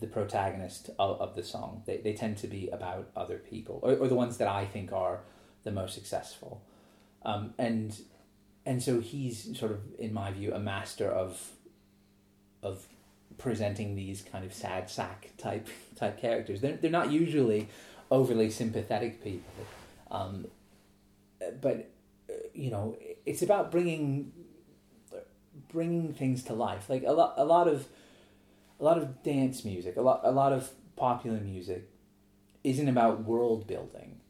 [0.00, 1.82] the protagonist of, of the song.
[1.86, 4.92] They, they tend to be about other people or, or the ones that I think
[4.92, 5.20] are
[5.64, 6.62] the most successful.
[7.24, 7.98] Um, and
[8.64, 11.52] and so he's sort of, in my view, a master of
[12.62, 12.86] of
[13.38, 16.60] presenting these kind of sad sack type type characters.
[16.60, 17.68] They're they're not usually
[18.10, 19.66] overly sympathetic people,
[20.10, 20.46] um,
[21.60, 21.90] but
[22.54, 24.32] you know, it's about bringing
[25.68, 26.88] bringing things to life.
[26.88, 27.86] Like a lot a lot of
[28.78, 31.88] a lot of dance music, a lot a lot of popular music
[32.64, 34.20] isn't about world building.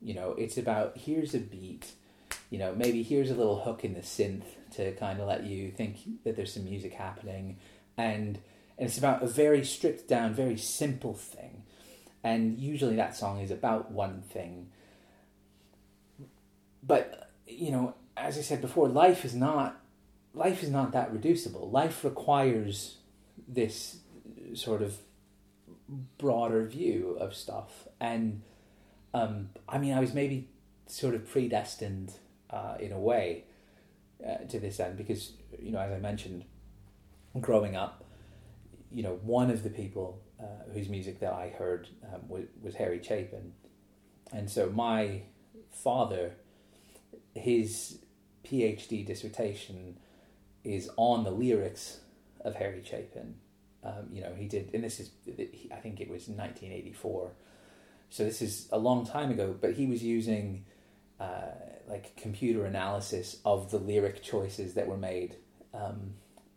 [0.00, 1.92] You know, it's about here's a beat,
[2.50, 5.70] you know, maybe here's a little hook in the synth to kind of let you
[5.70, 7.56] think that there's some music happening
[7.96, 8.38] and
[8.78, 11.64] and it's about a very stripped down, very simple thing.
[12.22, 14.68] And usually that song is about one thing.
[16.82, 19.80] But you know, as I said before, life is not
[20.34, 21.68] life is not that reducible.
[21.70, 22.97] Life requires
[23.48, 23.98] this
[24.54, 24.98] sort of
[26.18, 27.88] broader view of stuff.
[28.00, 28.42] And
[29.14, 30.48] um, I mean, I was maybe
[30.86, 32.12] sort of predestined
[32.50, 33.44] uh, in a way
[34.26, 36.44] uh, to this end because, you know, as I mentioned,
[37.40, 38.04] growing up,
[38.92, 42.74] you know, one of the people uh, whose music that I heard um, was, was
[42.74, 43.52] Harry Chapin.
[44.32, 45.22] And so my
[45.72, 46.32] father,
[47.34, 47.98] his
[48.44, 49.98] PhD dissertation
[50.64, 52.00] is on the lyrics
[52.42, 53.36] of Harry Chapin.
[53.84, 55.10] Um, you know, he did, and this is,
[55.72, 57.32] I think it was 1984.
[58.10, 60.64] So this is a long time ago, but he was using
[61.20, 61.52] uh,
[61.88, 65.36] like computer analysis of the lyric choices that were made
[65.74, 66.14] um,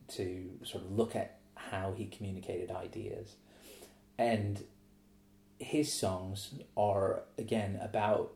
[0.10, 3.36] to sort of look at how he communicated ideas.
[4.18, 4.64] And
[5.60, 8.34] his songs are, again, about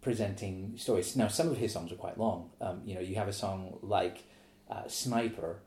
[0.00, 1.16] presenting stories.
[1.16, 2.50] Now, some of his songs are quite long.
[2.60, 4.24] Um, you know, you have a song like
[4.70, 5.60] uh, Sniper,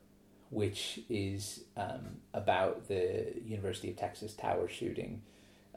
[0.49, 5.21] which is um, about the University of Texas Tower shooting.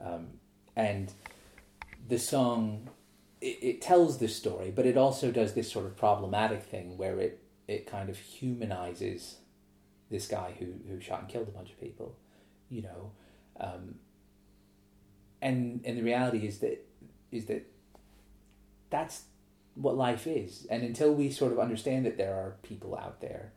[0.00, 0.28] Um,
[0.74, 1.12] and
[2.08, 2.88] the song,
[3.40, 7.18] it, it tells this story, but it also does this sort of problematic thing where
[7.18, 9.36] it, it kind of humanizes
[10.10, 12.16] this guy who, who shot and killed a bunch of people,
[12.68, 13.12] you know.
[13.60, 13.96] Um,
[15.42, 16.86] and and the reality is that
[17.30, 17.66] is that
[18.88, 19.24] that's
[19.74, 20.66] what life is.
[20.70, 23.52] And until we sort of understand that there are people out there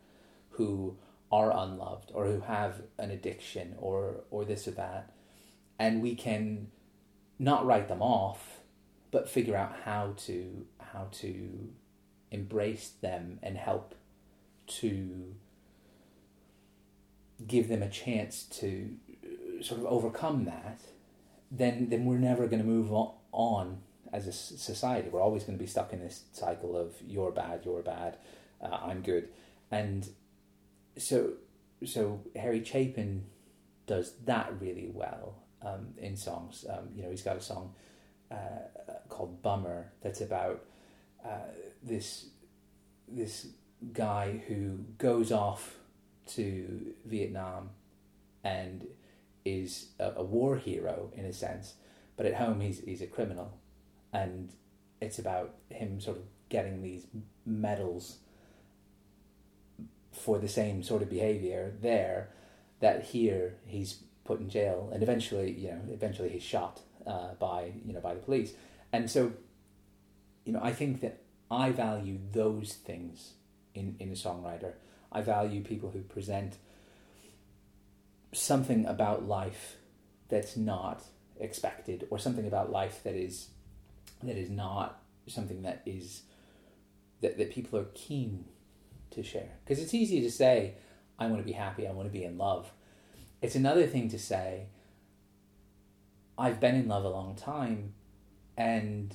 [0.50, 0.96] who
[1.30, 5.12] are unloved or who have an addiction or or this or that,
[5.78, 6.68] and we can
[7.38, 8.60] not write them off,
[9.10, 11.68] but figure out how to how to
[12.30, 13.94] embrace them and help
[14.66, 15.34] to
[17.46, 18.90] give them a chance to
[19.24, 20.80] uh, sort of overcome that,
[21.50, 22.90] then then we're never going to move
[23.32, 23.78] on
[24.12, 25.08] as a society.
[25.08, 28.16] We're always going to be stuck in this cycle of you're bad, you're bad,
[28.62, 29.28] uh, I'm good,
[29.70, 30.08] and
[30.96, 31.32] so
[31.84, 33.24] so Harry Chapin
[33.86, 36.64] does that really well um, in songs.
[36.68, 37.74] Um, you know, he's got a song
[38.30, 40.64] uh, called "Bummer" that's about
[41.24, 41.50] uh,
[41.82, 42.26] this
[43.08, 43.48] this
[43.92, 45.76] guy who goes off
[46.26, 47.70] to Vietnam
[48.42, 48.86] and
[49.44, 51.74] is a, a war hero in a sense,
[52.16, 53.58] but at home he's he's a criminal
[54.12, 54.50] and
[55.00, 57.06] it's about him sort of getting these
[57.44, 58.18] medals
[60.16, 62.30] for the same sort of behavior there
[62.80, 67.72] that here he's put in jail and eventually you know eventually he's shot uh, by
[67.84, 68.52] you know by the police.
[68.92, 69.32] And so
[70.44, 73.32] you know I think that I value those things
[73.74, 74.72] in in a songwriter.
[75.12, 76.56] I value people who present
[78.32, 79.76] something about life
[80.28, 81.04] that's not
[81.38, 83.48] expected or something about life that is
[84.22, 86.22] that is not something that is
[87.20, 88.44] that, that people are keen
[89.10, 90.74] to share because it's easy to say
[91.18, 92.70] i want to be happy i want to be in love
[93.42, 94.66] it's another thing to say
[96.38, 97.92] i've been in love a long time
[98.56, 99.14] and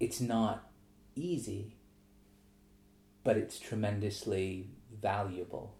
[0.00, 0.70] it's not
[1.14, 1.74] easy
[3.24, 4.68] but it's tremendously
[5.00, 5.74] valuable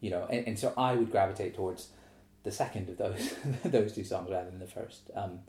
[0.00, 1.88] you know and, and so i would gravitate towards
[2.44, 3.34] the second of those
[3.64, 5.40] those two songs rather than the first um,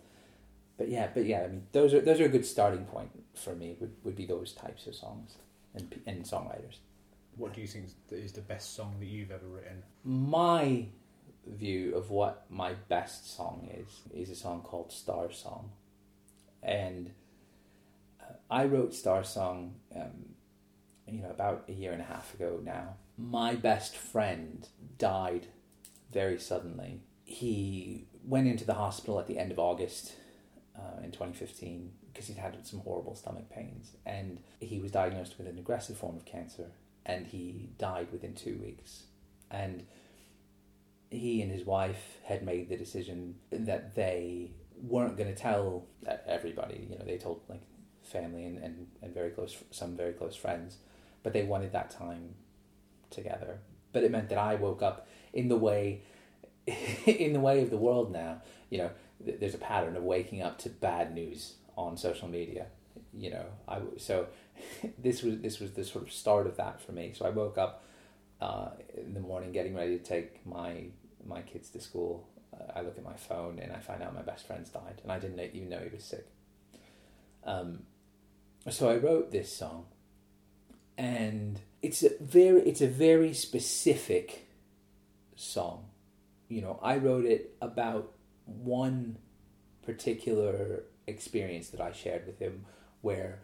[0.79, 3.53] but yeah, but yeah, I mean, those are those are a good starting point for
[3.53, 3.75] me.
[3.81, 5.35] Would would be those types of songs
[5.75, 6.77] and and songwriters.
[7.39, 9.81] What do you think is the best song that you've ever written?
[10.03, 10.87] My
[11.47, 15.71] view of what my best song is is a song called Star Song,
[16.61, 17.11] and
[18.21, 20.35] uh, I wrote Star Song, um,
[21.07, 22.95] you know, about a year and a half ago now.
[23.17, 24.67] My best friend
[24.97, 25.47] died
[26.11, 26.99] very suddenly.
[27.23, 30.13] He went into the hospital at the end of August
[30.77, 35.47] uh, in 2015 because he'd had some horrible stomach pains, and he was diagnosed with
[35.47, 36.71] an aggressive form of cancer,
[37.09, 39.05] and he died within two weeks.
[39.49, 39.87] And
[41.09, 45.87] he and his wife had made the decision that they weren't going to tell
[46.27, 46.87] everybody.
[46.87, 47.63] You know, they told like
[48.03, 50.77] family and, and, and very close, some very close friends,
[51.23, 52.35] but they wanted that time
[53.09, 53.57] together.
[53.91, 56.03] But it meant that I woke up in the way,
[57.07, 58.43] in the way of the world now.
[58.69, 62.67] You know, there's a pattern of waking up to bad news on social media.
[63.17, 64.27] You know, I so
[64.97, 67.13] this was this was the sort of start of that for me.
[67.15, 67.83] So I woke up
[68.41, 70.85] uh, in the morning, getting ready to take my
[71.25, 72.27] my kids to school.
[72.53, 75.11] Uh, I look at my phone and I find out my best friend's died, and
[75.11, 76.27] I didn't even know he was sick.
[77.43, 77.83] Um,
[78.69, 79.85] so I wrote this song,
[80.97, 84.47] and it's a very it's a very specific
[85.35, 85.85] song.
[86.47, 88.11] You know, I wrote it about
[88.45, 89.17] one
[89.83, 92.65] particular experience that I shared with him,
[93.01, 93.39] where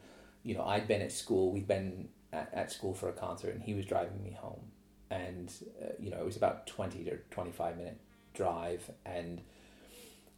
[0.46, 3.64] you know I'd been at school, we'd been at, at school for a concert, and
[3.64, 4.72] he was driving me home,
[5.10, 8.00] and uh, you know it was about twenty to twenty five minute
[8.34, 9.42] drive, and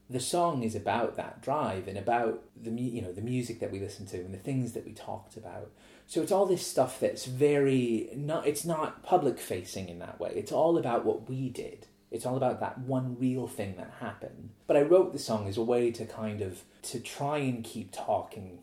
[0.10, 3.80] the song is about that drive and about the you know the music that we
[3.80, 5.70] listened to and the things that we talked about.
[6.08, 10.32] So it's all this stuff that's very not it's not public facing in that way.
[10.34, 11.88] It's all about what we did.
[12.10, 14.52] It's all about that one real thing that happened.
[14.66, 17.92] But I wrote the song as a way to kind of to try and keep
[17.92, 18.60] talking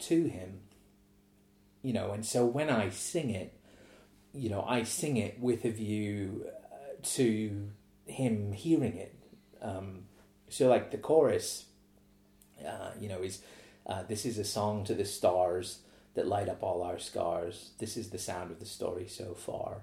[0.00, 0.60] to him.
[1.82, 3.58] You know, and so when I sing it,
[4.32, 6.76] you know, I sing it with a view uh,
[7.14, 7.68] to
[8.06, 9.14] him hearing it.
[9.62, 10.04] Um,
[10.48, 11.66] so, like the chorus,
[12.66, 13.42] uh, you know, is
[13.86, 15.80] uh, this is a song to the stars
[16.14, 17.70] that light up all our scars.
[17.78, 19.82] This is the sound of the story so far.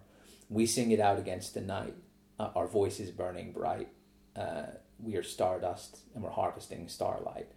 [0.49, 1.95] We sing it out against the night.
[2.39, 3.89] Uh, our voices burning bright.
[4.35, 4.67] Uh,
[4.99, 7.51] we are stardust and we're harvesting starlight.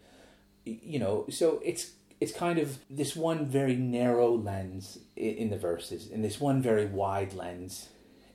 [0.65, 6.11] You know, so it's it's kind of this one very narrow lens in the verses
[6.11, 7.89] and this one very wide lens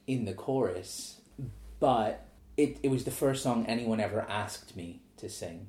[0.08, 1.22] in the chorus
[1.80, 2.26] but
[2.58, 5.68] it, it was the first song anyone ever asked me to sing.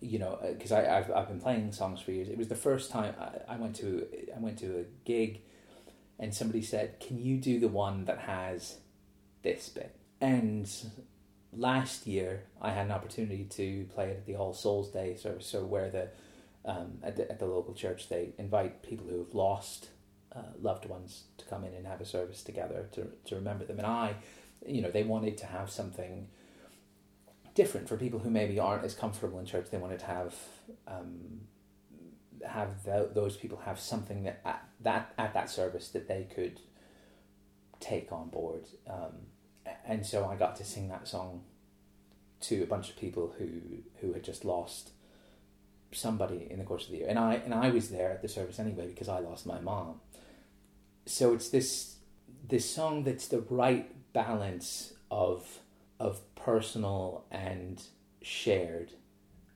[0.00, 2.28] You know uh, because I I've, I've been playing songs for years.
[2.28, 5.42] It was the first time I, I went to I went to a gig
[6.18, 8.78] and somebody said can you do the one that has
[9.42, 9.94] this bit?
[10.20, 10.70] And
[11.52, 15.46] last year I had an opportunity to play it at the All Souls Day service
[15.46, 16.08] so where the
[16.64, 19.88] um, at, the, at the local church, they invite people who have lost
[20.34, 23.78] uh, loved ones to come in and have a service together to, to remember them.
[23.78, 24.14] And I,
[24.66, 26.28] you know, they wanted to have something
[27.54, 29.66] different for people who maybe aren't as comfortable in church.
[29.70, 30.34] They wanted to have
[30.86, 31.40] um,
[32.46, 36.60] have the, those people have something that at that at that service that they could
[37.80, 38.66] take on board.
[38.88, 39.26] Um,
[39.86, 41.42] and so I got to sing that song
[42.42, 43.50] to a bunch of people who
[44.00, 44.90] who had just lost
[45.92, 48.28] somebody in the course of the year, and I and I was there at the
[48.28, 50.00] service anyway because I lost my mom.
[51.06, 51.96] So it's this
[52.48, 55.60] this song that's the right balance of
[55.98, 57.82] of personal and
[58.22, 58.92] shared,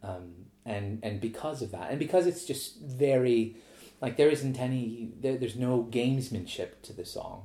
[0.03, 3.57] um, and and because of that, and because it's just very
[4.01, 7.45] like there isn't any there, there's no gamesmanship to the song.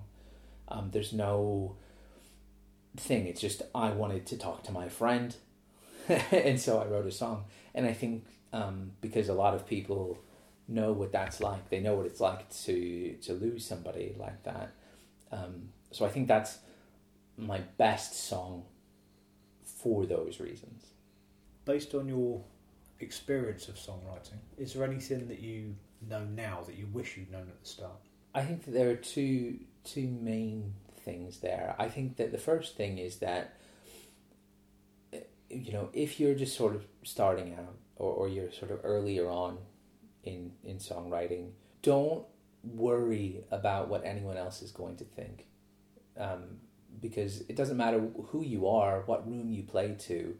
[0.67, 1.75] Um, there's no
[2.97, 3.27] thing.
[3.27, 5.35] It's just I wanted to talk to my friend,
[6.31, 7.45] and so I wrote a song.
[7.73, 10.17] And I think um, because a lot of people
[10.67, 11.69] know what that's like.
[11.69, 14.71] They know what it's like to to lose somebody like that.
[15.31, 16.59] Um, so I think that's
[17.37, 18.63] my best song
[19.63, 20.85] for those reasons.
[21.65, 22.41] Based on your
[22.99, 25.75] experience of songwriting, is there anything that you
[26.07, 27.99] know now that you wish you'd known at the start?
[28.33, 30.73] I think that there are two two main
[31.03, 31.75] things there.
[31.79, 33.55] I think that the first thing is that
[35.49, 39.29] you know if you're just sort of starting out or, or you're sort of earlier
[39.29, 39.57] on
[40.23, 41.51] in in songwriting,
[41.83, 42.25] don't
[42.63, 45.45] worry about what anyone else is going to think,
[46.17, 46.57] um,
[46.99, 50.35] because it doesn't matter who you are, what room you play to.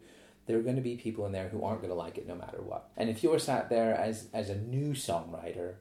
[0.46, 2.34] There are going to be people in there who aren't going to like it no
[2.34, 2.90] matter what.
[2.96, 5.74] And if you're sat there as as a new songwriter,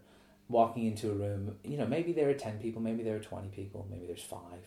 [0.47, 3.49] walking into a room, you know, maybe there are 10 people, maybe there are 20
[3.49, 4.63] people, maybe there's five,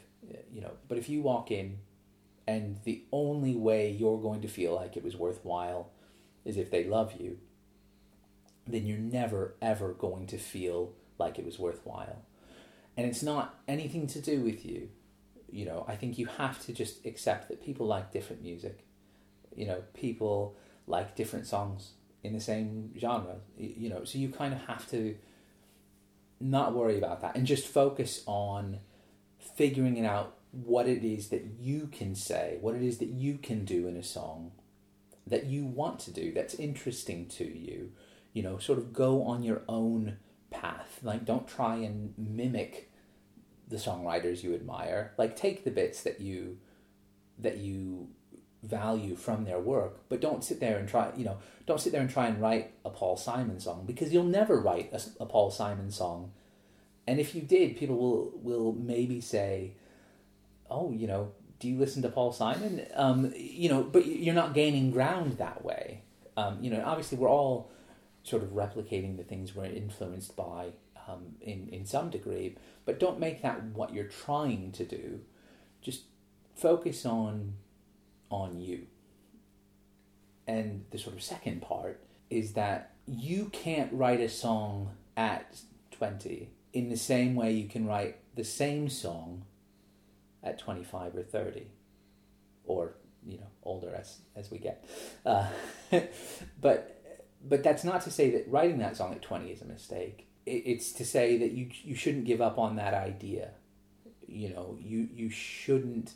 [0.51, 1.79] you know, but if you walk in
[2.47, 5.91] and the only way you're going to feel like it was worthwhile
[6.45, 7.39] is if they love you,
[8.67, 12.23] then you're never ever going to feel like it was worthwhile.
[12.97, 14.91] And it's not anything to do with you.
[15.51, 18.85] You know, I think you have to just accept that people like different music.
[19.55, 23.37] You know, people like different songs in the same genre.
[23.57, 25.17] You know, so you kind of have to
[26.41, 28.81] not worry about that and just focus on
[29.57, 33.39] figuring it out what it is that you can say, what it is that you
[33.39, 34.53] can do in a song
[35.27, 37.93] that you want to do, that's interesting to you.
[38.33, 40.17] You know, sort of go on your own
[40.51, 41.01] path.
[41.03, 42.91] Like, don't try and mimic
[43.69, 45.13] the songwriters you admire.
[45.19, 46.59] Like, take the bits that you
[47.39, 48.09] that you
[48.63, 51.11] value from their work, but don't sit there and try.
[51.17, 54.25] You know, don't sit there and try and write a Paul Simon song because you'll
[54.25, 56.33] never write a, a Paul Simon song.
[57.07, 59.75] And if you did, people will will maybe say,
[60.71, 61.33] "Oh, you know,
[61.63, 65.65] do you listen to Paul Simon?" Um, you know, but you're not gaining ground that
[65.65, 66.03] way.
[66.37, 67.71] Um, you know, obviously, we're all
[68.25, 70.73] sort of replicating the things we're influenced by
[71.07, 75.21] um, in in some degree, but don't make that what you're trying to do.
[75.81, 76.03] Just
[76.57, 77.55] focus on
[78.29, 78.89] on you.
[80.49, 85.61] And the sort of second part is that you can't write a song at
[85.93, 89.45] 20 in the same way you can write the same song
[90.43, 91.67] at 25 or 30
[92.65, 94.85] or you know older as as we get.
[95.25, 95.49] Uh,
[96.61, 97.03] but
[97.45, 100.29] but that's not to say that writing that song at 20 is a mistake.
[100.47, 103.51] It, it's to say that you you shouldn't give up on that idea.
[104.27, 106.15] You know you you shouldn't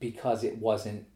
[0.00, 1.06] because it wasn't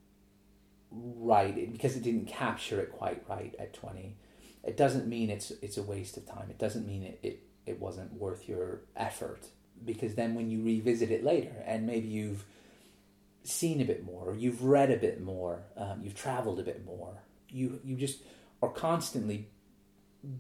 [0.91, 4.17] right because it didn't capture it quite right at 20
[4.65, 6.51] it doesn't mean it's it's a waste of time.
[6.51, 9.47] It doesn't mean it, it it wasn't worth your effort
[9.85, 12.45] because then when you revisit it later and maybe you've
[13.43, 16.85] seen a bit more or you've read a bit more um, you've traveled a bit
[16.85, 18.21] more you you just
[18.63, 19.49] are constantly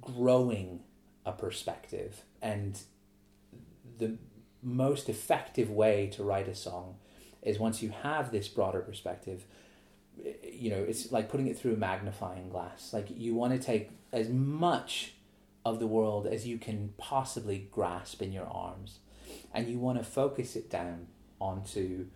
[0.01, 0.80] growing
[1.24, 2.22] a perspective.
[2.43, 2.78] And
[3.99, 4.16] the
[4.62, 6.97] most effective way to write a song
[7.43, 9.45] is once you have this broader perspective
[10.43, 12.93] you know it's like putting it through a magnifying glass.
[12.93, 15.14] Like you want to take as much
[15.64, 18.99] of the world as you can possibly grasp in your arms
[19.53, 21.07] and you want to focus it down
[21.41, 22.07] onto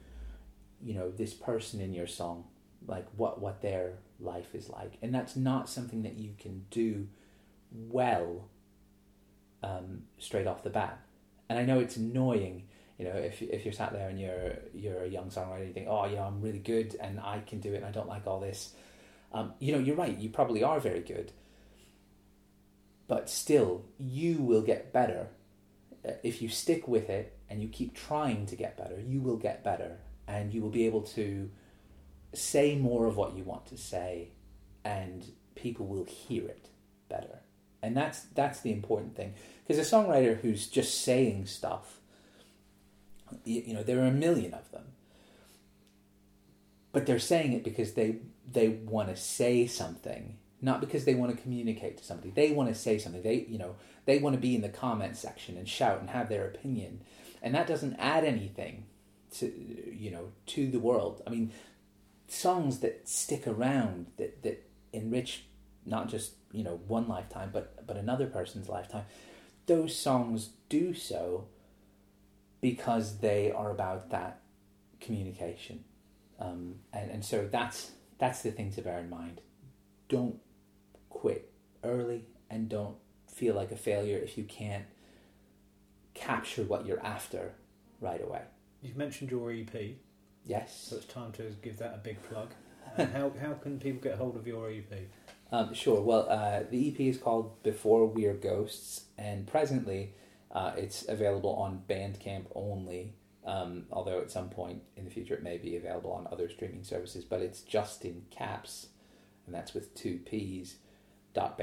[0.83, 2.45] you know this person in your song
[2.87, 7.09] like what what their life is like and that's not something that you can do
[7.73, 8.49] well
[9.63, 10.99] um, straight off the bat
[11.49, 12.65] and i know it's annoying
[12.99, 15.75] you know, if if you're sat there and you're you're a young songwriter, and you
[15.75, 18.27] think, oh, yeah I'm really good and I can do it, and I don't like
[18.27, 18.73] all this.
[19.33, 20.17] Um, you know, you're right.
[20.17, 21.33] You probably are very good,
[23.09, 25.29] but still, you will get better
[26.07, 29.01] Uh, if you stick with it and you keep trying to get better.
[29.01, 31.51] You will get better, and you will be able to
[32.33, 34.31] say more of what you want to say,
[34.85, 35.25] and
[35.55, 36.69] people will hear it
[37.09, 37.41] better.
[37.83, 39.35] And that's that's the important thing
[39.67, 42.01] because a songwriter who's just saying stuff
[43.45, 44.85] you know, there are a million of them.
[46.93, 48.19] But they're saying it because they
[48.51, 52.31] they want to say something, not because they want to communicate to somebody.
[52.31, 53.23] They want to say something.
[53.23, 53.75] They, you know,
[54.07, 57.01] they want to be in the comment section and shout and have their opinion.
[57.43, 58.85] And that doesn't add anything
[59.39, 59.53] to
[59.93, 61.23] you know, to the world.
[61.27, 61.53] I mean,
[62.29, 65.45] songs that stick around that that enrich
[65.87, 69.05] not just, you know, one lifetime but but another person's lifetime.
[69.67, 71.47] Those songs do so
[72.61, 74.41] because they are about that
[75.01, 75.85] communication.
[76.41, 79.41] Um, and, and so that's that's the thing to bear in mind.
[80.09, 80.39] Don't
[81.09, 81.51] quit
[81.83, 82.97] early and don't
[83.35, 84.85] feel like a failure if you can't
[86.15, 87.53] capture what you're after
[88.01, 88.43] right away.
[88.81, 89.75] You've mentioned your EP.
[90.47, 90.87] Yes.
[90.89, 92.51] So it's time to give that a big plug.
[92.97, 94.85] And how, how can people get hold of your EP?
[95.51, 96.01] Um, sure.
[96.01, 100.15] Well, uh, the EP is called Before We Are Ghosts, and presently
[100.53, 105.43] uh, it's available on Bandcamp only, um, although at some point in the future it
[105.43, 107.25] may be available on other streaming services.
[107.25, 108.87] But it's justincapps,
[109.47, 110.77] and that's with two P's.
[111.33, 111.59] Dot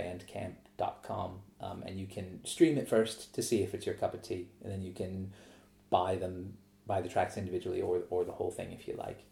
[0.82, 4.22] bandcamp.com um, and you can stream it first to see if it's your cup of
[4.22, 5.32] tea and then you can
[5.90, 6.54] buy them
[6.88, 9.26] buy the tracks individually or or the whole thing if you like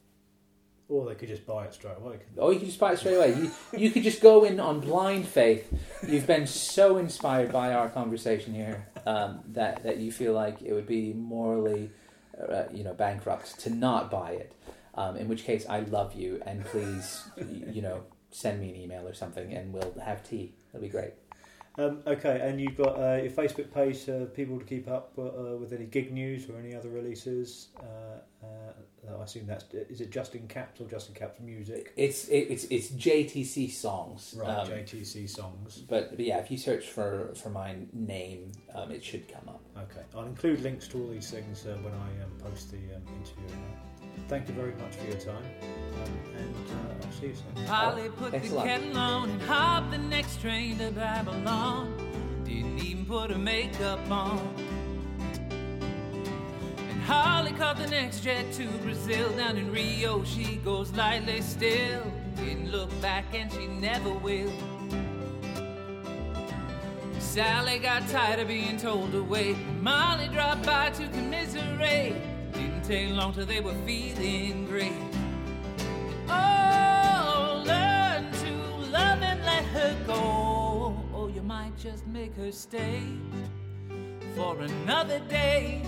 [0.87, 2.17] or they could just buy it straight away.
[2.39, 3.35] Oh, you could just buy it straight away.
[3.35, 5.71] You, you could just go in on blind faith.
[6.07, 10.73] You've been so inspired by our conversation here um, that that you feel like it
[10.73, 11.91] would be morally,
[12.41, 14.55] uh, you know, bankrupt to not buy it.
[14.95, 18.01] Um, in which case, I love you, and please, you know,
[18.31, 20.55] send me an email or something, and we'll have tea.
[20.71, 21.13] That'll be great.
[21.79, 25.55] Um, okay, and you've got uh, your Facebook page for people to keep up uh,
[25.55, 27.69] with any gig news or any other releases.
[27.79, 31.93] Uh, uh, I assume that's is it Justin Capps or Justin Capps Music?
[31.95, 34.35] It's it's it's JTC songs.
[34.37, 35.77] Right, um, JTC songs.
[35.77, 39.61] But, but yeah, if you search for for my name, um, it should come up.
[39.77, 43.03] Okay, I'll include links to all these things uh, when I um, post the um,
[43.17, 43.55] interview.
[44.27, 47.65] Thank you very much for your time, um, and uh, I'll see you soon.
[47.65, 48.65] Polly put thanks the lot.
[48.65, 51.93] kettle on and hopped the next train to Babylon.
[52.45, 54.39] Didn't even put her makeup on.
[56.89, 59.31] And Holly caught the next jet to Brazil.
[59.35, 62.03] Down in Rio, she goes lightly still.
[62.35, 64.51] Didn't look back and she never will.
[67.19, 69.55] Sally got tired of being told to wait.
[69.81, 72.15] Molly dropped by to commiserate.
[72.89, 74.91] Take long till they were feeling great.
[76.27, 78.51] Oh, learn to
[78.89, 80.97] love and let her go.
[81.13, 83.03] Or you might just make her stay
[84.35, 85.83] for another day.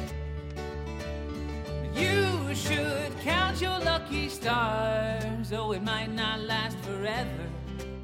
[1.96, 5.52] You should count your lucky stars.
[5.54, 7.50] Oh, it might not last forever,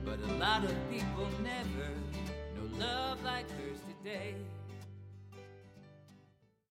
[0.04, 1.88] but a lot of people never
[2.80, 4.34] know love like hers today.